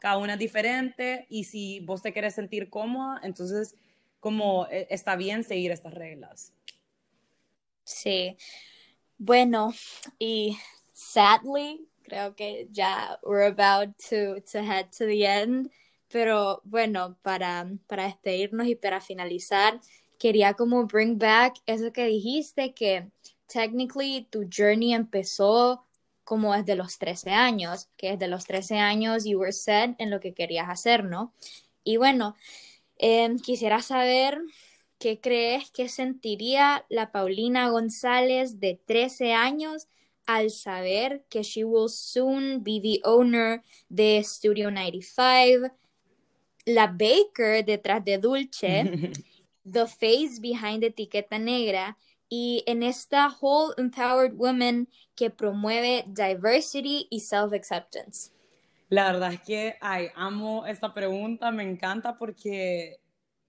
cada 0.00 0.16
una 0.16 0.32
es 0.32 0.38
diferente 0.38 1.26
y 1.28 1.44
si 1.44 1.80
vos 1.80 2.00
te 2.00 2.12
quieres 2.12 2.34
sentir 2.34 2.70
cómoda, 2.70 3.20
entonces, 3.22 3.76
como 4.18 4.66
e, 4.68 4.88
está 4.90 5.14
bien 5.14 5.44
seguir 5.44 5.70
estas 5.72 5.92
reglas. 5.92 6.54
Sí. 7.84 8.36
Bueno, 9.18 9.74
y 10.18 10.56
sadly, 10.92 11.86
creo 12.02 12.34
que 12.34 12.66
ya 12.72 13.20
we're 13.22 13.46
about 13.46 13.94
to, 14.08 14.40
to 14.50 14.58
head 14.58 14.86
to 14.86 15.04
the 15.04 15.24
end. 15.24 15.70
Pero 16.12 16.60
bueno, 16.64 17.16
para, 17.22 17.70
para 17.86 18.04
despedirnos 18.04 18.66
y 18.66 18.74
para 18.74 19.00
finalizar, 19.00 19.80
quería 20.18 20.52
como 20.52 20.86
bring 20.86 21.18
back 21.18 21.54
eso 21.64 21.90
que 21.90 22.04
dijiste, 22.04 22.74
que 22.74 23.10
technically 23.46 24.28
tu 24.30 24.46
journey 24.54 24.92
empezó 24.92 25.86
como 26.22 26.54
desde 26.54 26.76
los 26.76 26.98
13 26.98 27.30
años, 27.30 27.88
que 27.96 28.12
desde 28.12 28.28
los 28.28 28.44
13 28.44 28.78
años 28.78 29.24
you 29.24 29.38
were 29.38 29.52
set 29.52 29.94
en 29.98 30.10
lo 30.10 30.20
que 30.20 30.34
querías 30.34 30.68
hacer, 30.68 31.02
¿no? 31.04 31.34
Y 31.82 31.96
bueno, 31.96 32.36
em, 32.98 33.38
quisiera 33.38 33.80
saber 33.80 34.38
qué 34.98 35.18
crees 35.18 35.70
que 35.70 35.88
sentiría 35.88 36.84
la 36.90 37.10
Paulina 37.10 37.70
González 37.70 38.60
de 38.60 38.80
13 38.86 39.32
años 39.32 39.88
al 40.26 40.50
saber 40.50 41.24
que 41.30 41.42
she 41.42 41.64
will 41.64 41.88
soon 41.88 42.62
be 42.62 42.80
the 42.80 43.00
owner 43.02 43.62
de 43.88 44.22
Studio 44.22 44.70
95, 44.70 45.74
la 46.64 46.86
Baker 46.86 47.64
detrás 47.64 48.04
de 48.04 48.18
Dulce, 48.18 49.12
The 49.70 49.86
Face 49.86 50.40
behind 50.40 50.82
Etiqueta 50.84 51.38
Negra 51.38 51.96
y 52.28 52.62
en 52.66 52.82
esta 52.82 53.28
Whole 53.28 53.74
Empowered 53.76 54.34
Woman 54.34 54.88
que 55.14 55.30
promueve 55.30 56.04
diversity 56.06 57.06
y 57.10 57.20
self-acceptance. 57.20 58.30
La 58.88 59.12
verdad 59.12 59.34
es 59.34 59.40
que 59.40 59.76
ay, 59.80 60.08
amo 60.14 60.66
esta 60.66 60.92
pregunta, 60.92 61.50
me 61.50 61.62
encanta 61.62 62.16
porque 62.18 63.00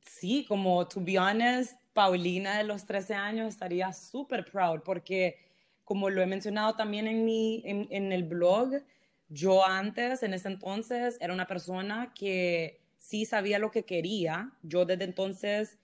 sí, 0.01 0.45
como 0.47 0.87
to 0.87 1.01
be 1.01 1.17
honest, 1.17 1.79
Paulina 1.93 2.57
de 2.57 2.63
los 2.63 2.85
13 2.85 3.13
años 3.13 3.47
estaría 3.47 3.91
súper 3.93 4.45
proud 4.45 4.81
porque 4.83 5.37
como 5.83 6.09
lo 6.09 6.21
he 6.21 6.25
mencionado 6.25 6.75
también 6.75 7.07
en, 7.07 7.25
mi, 7.25 7.61
en, 7.65 7.87
en 7.89 8.11
el 8.11 8.23
blog, 8.23 8.81
yo 9.27 9.65
antes, 9.65 10.23
en 10.23 10.33
ese 10.33 10.47
entonces, 10.47 11.17
era 11.19 11.33
una 11.33 11.47
persona 11.47 12.13
que 12.15 12.82
sí 13.03 13.25
sabía 13.25 13.59
lo 13.59 13.69
que 13.69 13.83
quería. 13.83 14.51
Yo 14.61 14.85
desde 14.85 15.03
entonces 15.03 15.77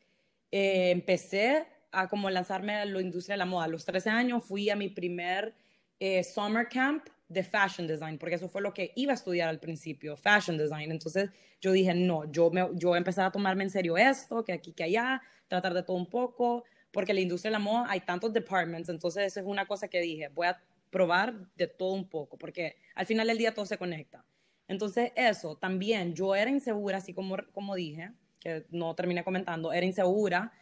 eh, 0.51 0.91
empecé 0.91 1.67
a 1.91 2.07
como 2.07 2.29
lanzarme 2.29 2.75
a 2.75 2.85
la 2.85 3.01
industria 3.01 3.33
de 3.33 3.39
la 3.39 3.45
moda. 3.45 3.65
A 3.65 3.67
los 3.67 3.83
13 3.83 4.09
años 4.09 4.43
fui 4.43 4.69
a 4.69 4.75
mi 4.75 4.87
primer 4.87 5.53
eh, 5.99 6.23
summer 6.23 6.69
camp 6.69 7.07
de 7.27 7.43
fashion 7.43 7.87
design, 7.87 8.17
porque 8.17 8.35
eso 8.35 8.47
fue 8.47 8.61
lo 8.61 8.73
que 8.73 8.93
iba 8.95 9.11
a 9.11 9.15
estudiar 9.15 9.49
al 9.49 9.59
principio, 9.59 10.15
fashion 10.15 10.57
design. 10.57 10.91
Entonces 10.91 11.29
yo 11.59 11.73
dije, 11.73 11.93
no, 11.93 12.31
yo, 12.31 12.49
me, 12.51 12.67
yo 12.73 12.95
empecé 12.95 13.21
a 13.21 13.31
tomarme 13.31 13.65
en 13.65 13.69
serio 13.69 13.97
esto, 13.97 14.43
que 14.45 14.53
aquí, 14.53 14.71
que 14.71 14.85
allá, 14.85 15.21
tratar 15.47 15.73
de 15.73 15.83
todo 15.83 15.97
un 15.97 16.09
poco, 16.09 16.63
porque 16.91 17.13
la 17.13 17.19
industria 17.19 17.49
de 17.49 17.53
la 17.53 17.59
moda 17.59 17.85
hay 17.89 17.99
tantos 17.99 18.31
departments, 18.31 18.89
entonces 18.89 19.25
eso 19.27 19.41
es 19.41 19.45
una 19.45 19.67
cosa 19.67 19.89
que 19.89 19.99
dije, 19.99 20.29
voy 20.29 20.47
a 20.47 20.59
probar 20.89 21.35
de 21.55 21.67
todo 21.67 21.93
un 21.93 22.07
poco, 22.07 22.37
porque 22.37 22.77
al 22.95 23.05
final 23.05 23.27
del 23.27 23.37
día 23.37 23.53
todo 23.53 23.65
se 23.65 23.77
conecta. 23.77 24.25
Entonces, 24.69 25.11
eso, 25.15 25.57
también 25.57 26.13
yo 26.13 26.35
era 26.35 26.49
insegura, 26.51 26.99
así 26.99 27.11
como, 27.11 27.37
como 27.53 27.73
dije, 27.73 28.11
que 28.39 28.67
no 28.69 28.95
terminé 28.95 29.23
comentando, 29.23 29.73
era 29.73 29.83
insegura. 29.83 30.53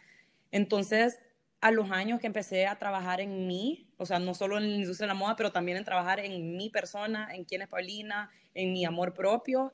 Entonces, 0.49 1.19
a 1.59 1.71
los 1.71 1.91
años 1.91 2.21
que 2.21 2.27
empecé 2.27 2.67
a 2.67 2.79
trabajar 2.79 3.19
en 3.19 3.47
mí, 3.47 3.91
o 3.97 4.05
sea, 4.05 4.17
no 4.17 4.33
solo 4.33 4.57
en 4.57 4.69
la 4.69 4.75
industria 4.77 5.07
de 5.07 5.13
la 5.13 5.19
moda, 5.19 5.35
pero 5.35 5.51
también 5.51 5.77
en 5.77 5.83
trabajar 5.83 6.21
en 6.21 6.55
mi 6.55 6.69
persona, 6.69 7.35
en 7.35 7.43
quién 7.43 7.61
es 7.63 7.67
Paulina, 7.67 8.31
en 8.53 8.71
mi 8.71 8.85
amor 8.85 9.13
propio, 9.13 9.73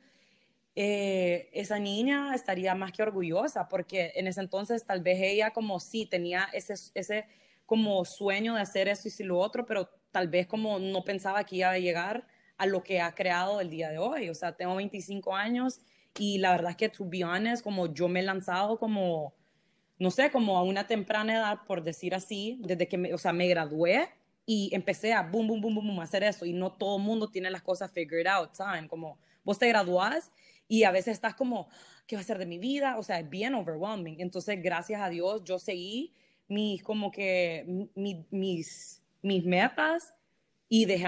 eh, 0.76 1.52
esa 1.54 1.78
niña 1.78 2.34
estaría 2.34 2.74
más 2.74 2.91
que 2.91 3.04
orgullosa, 3.04 3.67
porque 3.67 4.13
en 4.15 4.26
ese 4.26 4.41
entonces 4.41 4.84
tal 4.84 5.04
vez 5.04 5.19
ella 5.22 5.52
como 5.52 5.80
sí 5.80 6.08
tenía 6.08 6.50
ese, 6.54 6.74
ese 6.96 7.28
como 7.67 8.04
sueño 8.04 8.56
de 8.56 8.62
hacer 8.62 8.88
eso 8.88 9.08
y 9.08 9.12
si 9.12 9.24
lo 9.24 9.38
otro, 9.38 9.67
pero 9.67 9.89
tal 10.12 10.28
vez 10.28 10.48
como 10.48 10.80
no 10.80 11.04
pensaba 11.04 11.43
que 11.43 11.58
iba 11.58 11.69
a 11.69 11.78
llegar 11.78 12.26
a 12.58 12.66
lo 12.66 12.84
que 12.84 13.02
ha 13.02 13.13
creado 13.16 13.62
el 13.62 13.70
día 13.70 13.89
de 13.89 13.98
hoy. 13.98 14.30
O 14.30 14.36
sea, 14.36 14.56
tengo 14.56 14.76
25 14.76 15.36
años 15.36 15.80
y 16.18 16.38
la 16.38 16.52
verdad 16.52 16.72
es 16.72 16.78
que, 16.78 16.89
to 16.89 17.06
be 17.08 17.24
honest, 17.24 17.63
como 17.63 17.94
yo 17.94 18.08
me 18.08 18.20
he 18.20 18.24
lanzado 18.24 18.78
como, 18.78 19.34
no 19.98 20.12
sé, 20.12 20.32
como 20.32 20.58
a 20.58 20.63
una 20.63 20.88
temprana 20.88 21.34
edad, 21.34 21.60
por 21.66 21.84
decir 21.84 22.13
así, 22.13 22.60
desde 22.62 22.88
que, 22.88 22.98
me, 22.98 23.13
o 23.13 23.18
sea, 23.18 23.34
me 23.34 23.48
gradué 23.48 24.10
y 24.46 24.70
empecé 24.74 25.13
a 25.13 25.24
boom, 25.24 25.48
boom, 25.48 25.62
boom, 25.62 25.76
boom, 25.76 26.00
a 26.00 26.04
hacer 26.04 26.24
eso 26.24 26.46
y 26.46 26.54
no 26.54 26.72
todo 26.74 26.98
el 26.98 27.04
mundo 27.04 27.30
tiene 27.30 27.50
las 27.50 27.62
cosas 27.62 27.92
figured 27.92 28.28
out, 28.28 28.54
¿saben? 28.54 28.88
Como 28.88 29.18
vos 29.44 29.58
te 29.58 29.68
graduás 29.68 30.32
y 30.68 30.84
a 30.84 30.92
veces 30.92 31.13
estás 31.13 31.34
como, 31.36 31.68
¿qué 32.08 32.16
va 32.16 32.22
a 32.22 32.26
ser 32.26 32.38
de 32.38 32.46
mi 32.46 32.58
vida? 32.58 32.98
O 32.98 33.04
sea, 33.04 33.20
es 33.20 33.30
bien 33.30 33.56
overwhelming. 33.56 34.20
Entonces, 34.20 34.62
gracias 34.62 35.02
a 35.02 35.10
Dios, 35.10 35.44
yo 35.44 35.60
seguí 35.60 36.13
mis, 36.48 36.84
como 36.84 37.12
que, 37.12 37.89
mis, 37.96 39.02
mis 39.22 39.46
metas 39.46 40.13
y 40.76 40.86
dejé 40.86 41.06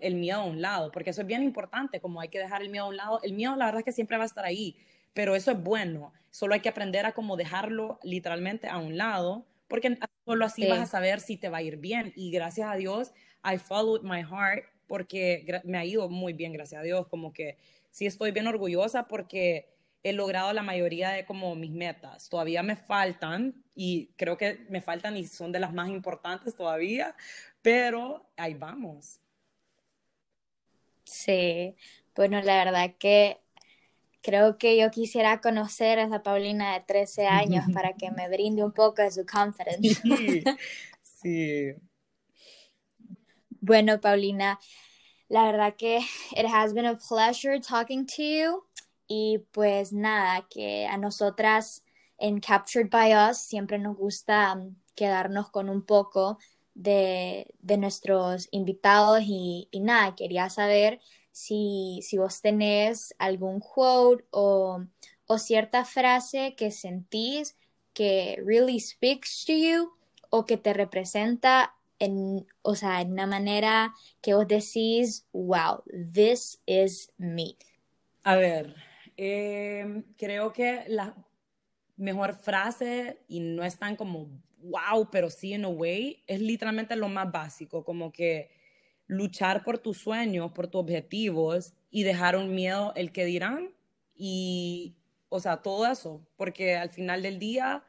el 0.00 0.14
miedo 0.14 0.40
a 0.40 0.44
un 0.44 0.62
lado, 0.62 0.90
porque 0.90 1.10
eso 1.10 1.20
es 1.20 1.26
bien 1.26 1.42
importante, 1.42 2.00
como 2.00 2.22
hay 2.22 2.28
que 2.28 2.38
dejar 2.38 2.62
el 2.62 2.70
miedo 2.70 2.86
a 2.86 2.88
un 2.88 2.96
lado. 2.96 3.20
El 3.22 3.34
miedo, 3.34 3.54
la 3.54 3.66
verdad 3.66 3.80
es 3.80 3.84
que 3.84 3.92
siempre 3.92 4.16
va 4.16 4.22
a 4.22 4.26
estar 4.26 4.46
ahí, 4.46 4.78
pero 5.12 5.36
eso 5.36 5.50
es 5.50 5.62
bueno. 5.62 6.14
Solo 6.30 6.54
hay 6.54 6.60
que 6.60 6.70
aprender 6.70 7.04
a 7.04 7.12
como 7.12 7.36
dejarlo 7.36 7.98
literalmente 8.02 8.66
a 8.66 8.78
un 8.78 8.96
lado, 8.96 9.44
porque 9.68 9.98
solo 10.24 10.46
así 10.46 10.66
vas 10.66 10.78
a 10.78 10.86
saber 10.86 11.20
si 11.20 11.36
te 11.36 11.50
va 11.50 11.58
a 11.58 11.62
ir 11.62 11.76
bien. 11.76 12.14
Y 12.16 12.30
gracias 12.30 12.66
a 12.66 12.76
Dios, 12.76 13.12
I 13.44 13.58
followed 13.58 14.00
my 14.04 14.22
heart, 14.22 14.64
porque 14.86 15.44
me 15.64 15.76
ha 15.76 15.84
ido 15.84 16.08
muy 16.08 16.32
bien, 16.32 16.54
gracias 16.54 16.80
a 16.80 16.84
Dios. 16.84 17.06
Como 17.08 17.34
que 17.34 17.58
sí 17.90 18.06
estoy 18.06 18.30
bien 18.30 18.46
orgullosa 18.46 19.06
porque 19.06 19.68
he 20.04 20.12
logrado 20.12 20.52
la 20.52 20.62
mayoría 20.62 21.10
de 21.10 21.24
como 21.24 21.56
mis 21.56 21.72
metas. 21.72 22.28
Todavía 22.28 22.62
me 22.62 22.76
faltan 22.76 23.64
y 23.74 24.08
creo 24.16 24.36
que 24.36 24.64
me 24.68 24.80
faltan 24.80 25.16
y 25.16 25.26
son 25.26 25.50
de 25.50 25.58
las 25.58 25.72
más 25.72 25.88
importantes 25.88 26.54
todavía, 26.54 27.16
pero 27.62 28.30
ahí 28.36 28.54
vamos. 28.54 29.18
Sí, 31.04 31.74
bueno, 32.14 32.40
la 32.42 32.64
verdad 32.64 32.94
que 32.98 33.40
creo 34.20 34.58
que 34.58 34.76
yo 34.76 34.90
quisiera 34.90 35.40
conocer 35.40 35.98
a 35.98 36.04
esa 36.04 36.22
Paulina 36.22 36.74
de 36.74 36.80
13 36.80 37.26
años 37.26 37.64
para 37.72 37.94
que 37.94 38.10
me 38.10 38.28
brinde 38.28 38.62
un 38.62 38.72
poco 38.72 39.02
de 39.02 39.10
su 39.10 39.24
confidence. 39.26 40.44
Sí. 41.02 41.74
Bueno, 43.60 43.98
Paulina, 43.98 44.60
la 45.30 45.44
verdad 45.44 45.74
que 45.74 46.00
it 46.36 46.44
has 46.46 46.74
been 46.74 46.84
a 46.84 46.98
pleasure 46.98 47.58
talking 47.58 48.04
to 48.04 48.22
you. 48.22 48.64
Y 49.06 49.38
pues 49.52 49.92
nada, 49.92 50.46
que 50.48 50.86
a 50.86 50.96
nosotras 50.96 51.84
en 52.18 52.40
Captured 52.40 52.88
by 52.90 53.30
Us 53.30 53.38
siempre 53.38 53.78
nos 53.78 53.96
gusta 53.96 54.54
um, 54.54 54.74
quedarnos 54.94 55.50
con 55.50 55.68
un 55.68 55.82
poco 55.82 56.38
de, 56.74 57.54
nuestros 57.62 58.48
invitados 58.50 59.22
y, 59.26 59.68
nada, 59.80 60.14
quería 60.14 60.48
saber 60.50 61.00
si, 61.32 62.00
si 62.02 62.18
vos 62.18 62.40
tenés 62.40 63.14
algún 63.18 63.60
quote 63.60 64.24
o, 64.30 64.84
o 65.26 65.38
cierta 65.38 65.84
frase 65.84 66.54
que 66.56 66.70
sentís 66.70 67.56
que 67.92 68.40
really 68.44 68.80
speaks 68.80 69.44
to 69.44 69.52
you 69.52 69.92
o 70.30 70.44
que 70.44 70.56
te 70.56 70.72
representa 70.72 71.74
en, 71.98 72.46
o 72.62 72.74
sea, 72.74 73.00
en 73.00 73.12
una 73.12 73.26
manera 73.26 73.94
que 74.20 74.34
vos 74.34 74.46
decís, 74.48 75.26
wow, 75.32 75.82
this 76.12 76.60
is 76.66 77.12
me. 77.18 77.56
A 78.24 78.36
ver, 78.36 78.74
em, 79.16 80.02
creo 80.16 80.52
que 80.52 80.84
la 80.88 81.14
mejor 81.96 82.34
frase, 82.34 83.20
y 83.28 83.40
no 83.40 83.64
es 83.64 83.78
tan 83.78 83.96
como 83.96 84.28
wow, 84.58 85.08
pero 85.10 85.30
sí 85.30 85.52
en 85.52 85.64
a 85.64 85.68
way, 85.68 86.24
es 86.26 86.40
literalmente 86.40 86.96
lo 86.96 87.08
más 87.08 87.30
básico, 87.30 87.84
como 87.84 88.12
que 88.12 88.50
luchar 89.06 89.62
por 89.64 89.78
tus 89.78 89.98
sueños, 89.98 90.52
por 90.52 90.68
tus 90.68 90.80
objetivos 90.80 91.74
y 91.90 92.02
dejar 92.02 92.36
un 92.36 92.54
miedo 92.54 92.92
el 92.96 93.12
que 93.12 93.26
dirán 93.26 93.74
y, 94.14 94.96
o 95.28 95.40
sea, 95.40 95.62
todo 95.62 95.86
eso, 95.86 96.26
porque 96.36 96.76
al 96.76 96.90
final 96.90 97.22
del 97.22 97.38
día, 97.38 97.84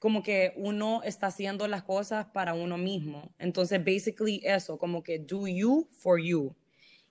como 0.00 0.22
que 0.22 0.52
uno 0.56 1.02
está 1.02 1.26
haciendo 1.28 1.66
las 1.66 1.82
cosas 1.82 2.26
para 2.26 2.54
uno 2.54 2.78
mismo. 2.78 3.34
Entonces, 3.38 3.84
basically 3.84 4.40
eso, 4.44 4.78
como 4.78 5.02
que 5.02 5.18
do 5.18 5.48
you 5.48 5.88
for 5.90 6.20
you. 6.20 6.54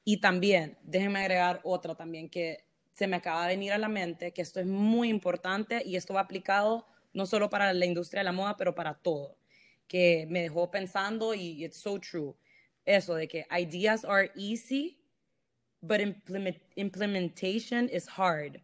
Y 0.05 0.21
también, 0.21 0.77
déjenme 0.83 1.19
agregar 1.19 1.59
otra 1.65 1.95
también 1.95 2.29
que 2.29 2.66
se 2.97 3.05
me 3.05 3.17
acaba 3.17 3.43
de 3.43 3.55
venir 3.55 3.73
a 3.73 3.77
la 3.77 3.89
mente, 3.89 4.31
que 4.31 4.41
esto 4.41 4.59
es 4.59 4.65
muy 4.65 5.09
importante 5.09 5.83
y 5.85 5.97
esto 5.97 6.15
va 6.15 6.21
aplicado 6.21 6.87
no 7.13 7.27
solo 7.27 7.47
para 7.47 7.71
la 7.71 7.85
industria 7.85 8.21
de 8.21 8.25
la 8.25 8.31
moda, 8.31 8.57
pero 8.57 8.73
para 8.73 8.95
todo, 8.95 9.37
que 9.87 10.25
me 10.31 10.41
dejó 10.41 10.71
pensando 10.71 11.35
y 11.35 11.63
it's 11.63 11.77
so 11.77 11.99
true. 11.99 12.33
Eso 12.85 13.13
de 13.13 13.27
que 13.27 13.45
ideas 13.51 14.03
are 14.03 14.31
easy, 14.35 14.97
but 15.79 15.99
implementation 16.75 17.87
is 17.93 18.07
hard. 18.07 18.63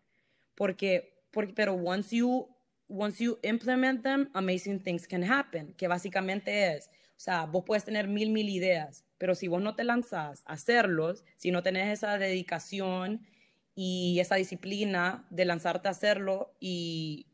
Porque, 0.55 1.13
porque, 1.29 1.53
pero 1.53 1.75
once 1.75 2.15
you, 2.15 2.47
once 2.87 3.23
you 3.23 3.37
implement 3.43 4.01
them, 4.01 4.31
amazing 4.33 4.79
things 4.79 5.07
can 5.07 5.23
happen, 5.23 5.75
que 5.77 5.87
básicamente 5.87 6.73
es, 6.73 6.87
o 6.87 7.19
sea, 7.19 7.45
vos 7.45 7.63
puedes 7.67 7.85
tener 7.85 8.07
mil, 8.07 8.31
mil 8.31 8.49
ideas, 8.49 9.05
pero 9.19 9.35
si 9.35 9.47
vos 9.47 9.61
no 9.61 9.75
te 9.75 9.83
lanzás 9.83 10.41
a 10.47 10.53
hacerlos, 10.53 11.23
si 11.35 11.51
no 11.51 11.61
tenés 11.61 11.93
esa 11.93 12.17
dedicación 12.17 13.27
y 13.75 14.19
esa 14.19 14.35
disciplina 14.35 15.25
de 15.29 15.45
lanzarte 15.45 15.87
a 15.87 15.91
hacerlo 15.91 16.53
y, 16.59 17.27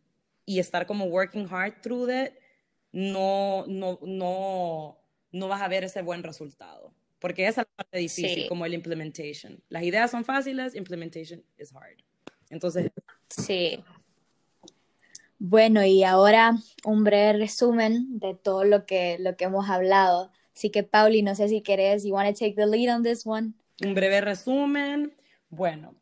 y 0.45 0.59
estar 0.59 0.85
como 0.85 1.05
working 1.05 1.47
hard 1.49 1.81
through 1.81 2.09
it, 2.09 2.33
no, 2.91 3.65
no, 3.67 3.99
no, 4.01 4.99
no 5.31 5.47
vas 5.47 5.61
a 5.61 5.67
ver 5.67 5.83
ese 5.83 6.01
buen 6.01 6.23
resultado. 6.23 6.93
Porque 7.19 7.47
esa 7.47 7.61
es 7.61 7.67
la 7.67 7.83
parte 7.83 7.97
difícil, 7.97 8.47
como 8.47 8.65
el 8.65 8.73
implementation. 8.73 9.61
Las 9.67 9.83
ideas 9.83 10.09
son 10.09 10.23
fáciles, 10.23 10.73
implementation 10.73 11.43
is 11.57 11.73
hard. 11.73 11.97
Entonces. 12.49 12.91
Sí. 13.29 13.83
Bueno, 15.37 15.83
y 15.83 16.03
ahora 16.03 16.55
un 16.85 17.03
breve 17.03 17.39
resumen 17.39 18.19
de 18.19 18.35
todo 18.35 18.63
lo 18.63 18.85
que, 18.85 19.17
lo 19.19 19.35
que 19.35 19.45
hemos 19.45 19.69
hablado. 19.69 20.31
Así 20.55 20.69
que, 20.69 20.83
Pauli, 20.83 21.21
no 21.21 21.35
sé 21.35 21.47
si 21.47 21.61
querés, 21.61 22.03
you 22.03 22.13
want 22.13 22.27
to 22.27 22.37
take 22.37 22.55
the 22.55 22.65
lead 22.65 22.93
on 22.93 23.03
this 23.03 23.25
one? 23.25 23.53
Un 23.83 23.93
breve 23.93 24.19
resumen. 24.21 25.15
Bueno, 25.49 25.95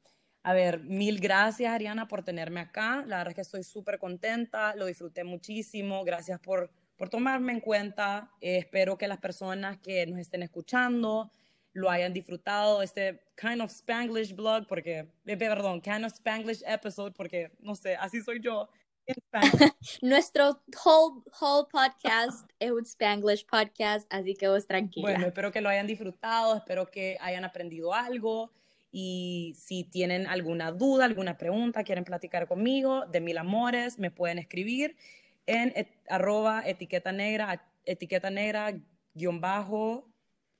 a 0.47 0.53
ver, 0.53 0.79
mil 0.79 1.19
gracias 1.19 1.73
Ariana 1.73 2.07
por 2.07 2.23
tenerme 2.23 2.61
acá. 2.61 3.03
La 3.05 3.17
verdad 3.17 3.31
es 3.31 3.35
que 3.35 3.41
estoy 3.41 3.63
súper 3.63 3.99
contenta, 3.99 4.73
lo 4.77 4.85
disfruté 4.85 5.25
muchísimo. 5.25 6.05
Gracias 6.05 6.39
por, 6.39 6.71
por 6.95 7.09
tomarme 7.09 7.51
en 7.51 7.59
cuenta. 7.59 8.31
Eh, 8.39 8.59
espero 8.59 8.97
que 8.97 9.09
las 9.09 9.17
personas 9.17 9.77
que 9.79 10.07
nos 10.07 10.19
estén 10.19 10.43
escuchando 10.43 11.29
lo 11.73 11.89
hayan 11.89 12.13
disfrutado, 12.13 12.81
este 12.81 13.19
kind 13.35 13.59
of 13.59 13.71
Spanglish 13.71 14.33
blog, 14.33 14.65
porque, 14.67 15.09
eh, 15.25 15.35
perdón, 15.35 15.81
kind 15.81 16.05
of 16.05 16.13
Spanglish 16.13 16.63
episode, 16.65 17.11
porque, 17.11 17.51
no 17.59 17.75
sé, 17.75 17.97
así 17.97 18.21
soy 18.21 18.39
yo. 18.39 18.69
Nuestro 20.01 20.61
whole, 20.85 21.23
whole 21.41 21.67
podcast 21.69 22.49
es 22.59 22.71
un 22.71 22.85
Spanglish 22.85 23.45
podcast, 23.45 24.07
así 24.09 24.33
que 24.33 24.47
vos 24.47 24.65
tranquila. 24.65 25.09
Bueno, 25.09 25.27
espero 25.27 25.51
que 25.51 25.59
lo 25.59 25.67
hayan 25.67 25.87
disfrutado, 25.87 26.55
espero 26.55 26.89
que 26.89 27.17
hayan 27.19 27.43
aprendido 27.43 27.93
algo. 27.93 28.53
Y 28.99 29.53
si 29.55 29.83
tienen 29.83 30.25
alguna 30.25 30.71
duda, 30.71 31.05
alguna 31.05 31.37
pregunta, 31.37 31.83
quieren 31.83 32.03
platicar 32.03 32.47
conmigo, 32.47 33.05
de 33.05 33.21
mil 33.21 33.37
amores, 33.37 33.99
me 33.99 34.09
pueden 34.09 34.39
escribir 34.39 34.97
en 35.45 35.71
arroba 36.09 36.63
etiqueta 36.65 37.11
negra, 37.11 37.63
etiqueta 37.85 38.31
negra 38.31 38.73
guion 39.13 39.39
bajo 39.39 40.09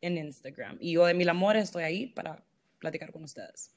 en 0.01 0.19
Instagram. 0.19 0.77
Y 0.79 0.91
yo 0.91 1.07
de 1.07 1.15
mil 1.15 1.27
amores 1.29 1.63
estoy 1.63 1.81
ahí 1.81 2.05
para 2.05 2.45
platicar 2.77 3.11
con 3.11 3.23
ustedes. 3.23 3.71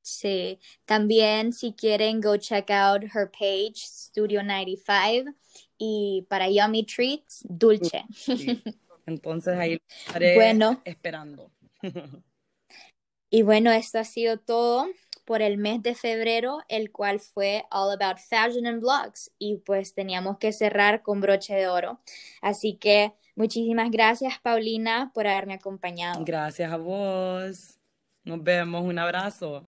Sí, 0.00 0.60
también 0.84 1.52
si 1.52 1.72
quieren, 1.72 2.20
go 2.20 2.36
check 2.36 2.70
out 2.70 3.02
her 3.02 3.28
page, 3.32 3.78
Studio 3.78 4.44
95, 4.44 5.36
y 5.76 6.24
para 6.28 6.48
Yummy 6.48 6.84
Treats, 6.84 7.44
Dulce. 7.48 8.04
Entonces 9.06 9.58
ahí 9.58 9.82
estaré 10.06 10.36
bueno. 10.36 10.80
esperando. 10.84 11.50
Y 13.34 13.40
bueno, 13.40 13.72
esto 13.72 13.98
ha 13.98 14.04
sido 14.04 14.36
todo 14.36 14.86
por 15.24 15.40
el 15.40 15.56
mes 15.56 15.82
de 15.82 15.94
febrero, 15.94 16.58
el 16.68 16.92
cual 16.92 17.18
fue 17.18 17.64
All 17.70 17.90
About 17.90 18.18
Fashion 18.18 18.66
and 18.66 18.82
Blogs. 18.82 19.32
Y 19.38 19.56
pues 19.56 19.94
teníamos 19.94 20.36
que 20.36 20.52
cerrar 20.52 21.00
con 21.00 21.22
broche 21.22 21.54
de 21.54 21.66
oro. 21.66 21.98
Así 22.42 22.76
que 22.76 23.14
muchísimas 23.34 23.90
gracias, 23.90 24.34
Paulina, 24.42 25.12
por 25.14 25.26
haberme 25.26 25.54
acompañado. 25.54 26.22
Gracias 26.26 26.70
a 26.70 26.76
vos. 26.76 27.78
Nos 28.22 28.44
vemos. 28.44 28.84
Un 28.84 28.98
abrazo. 28.98 29.66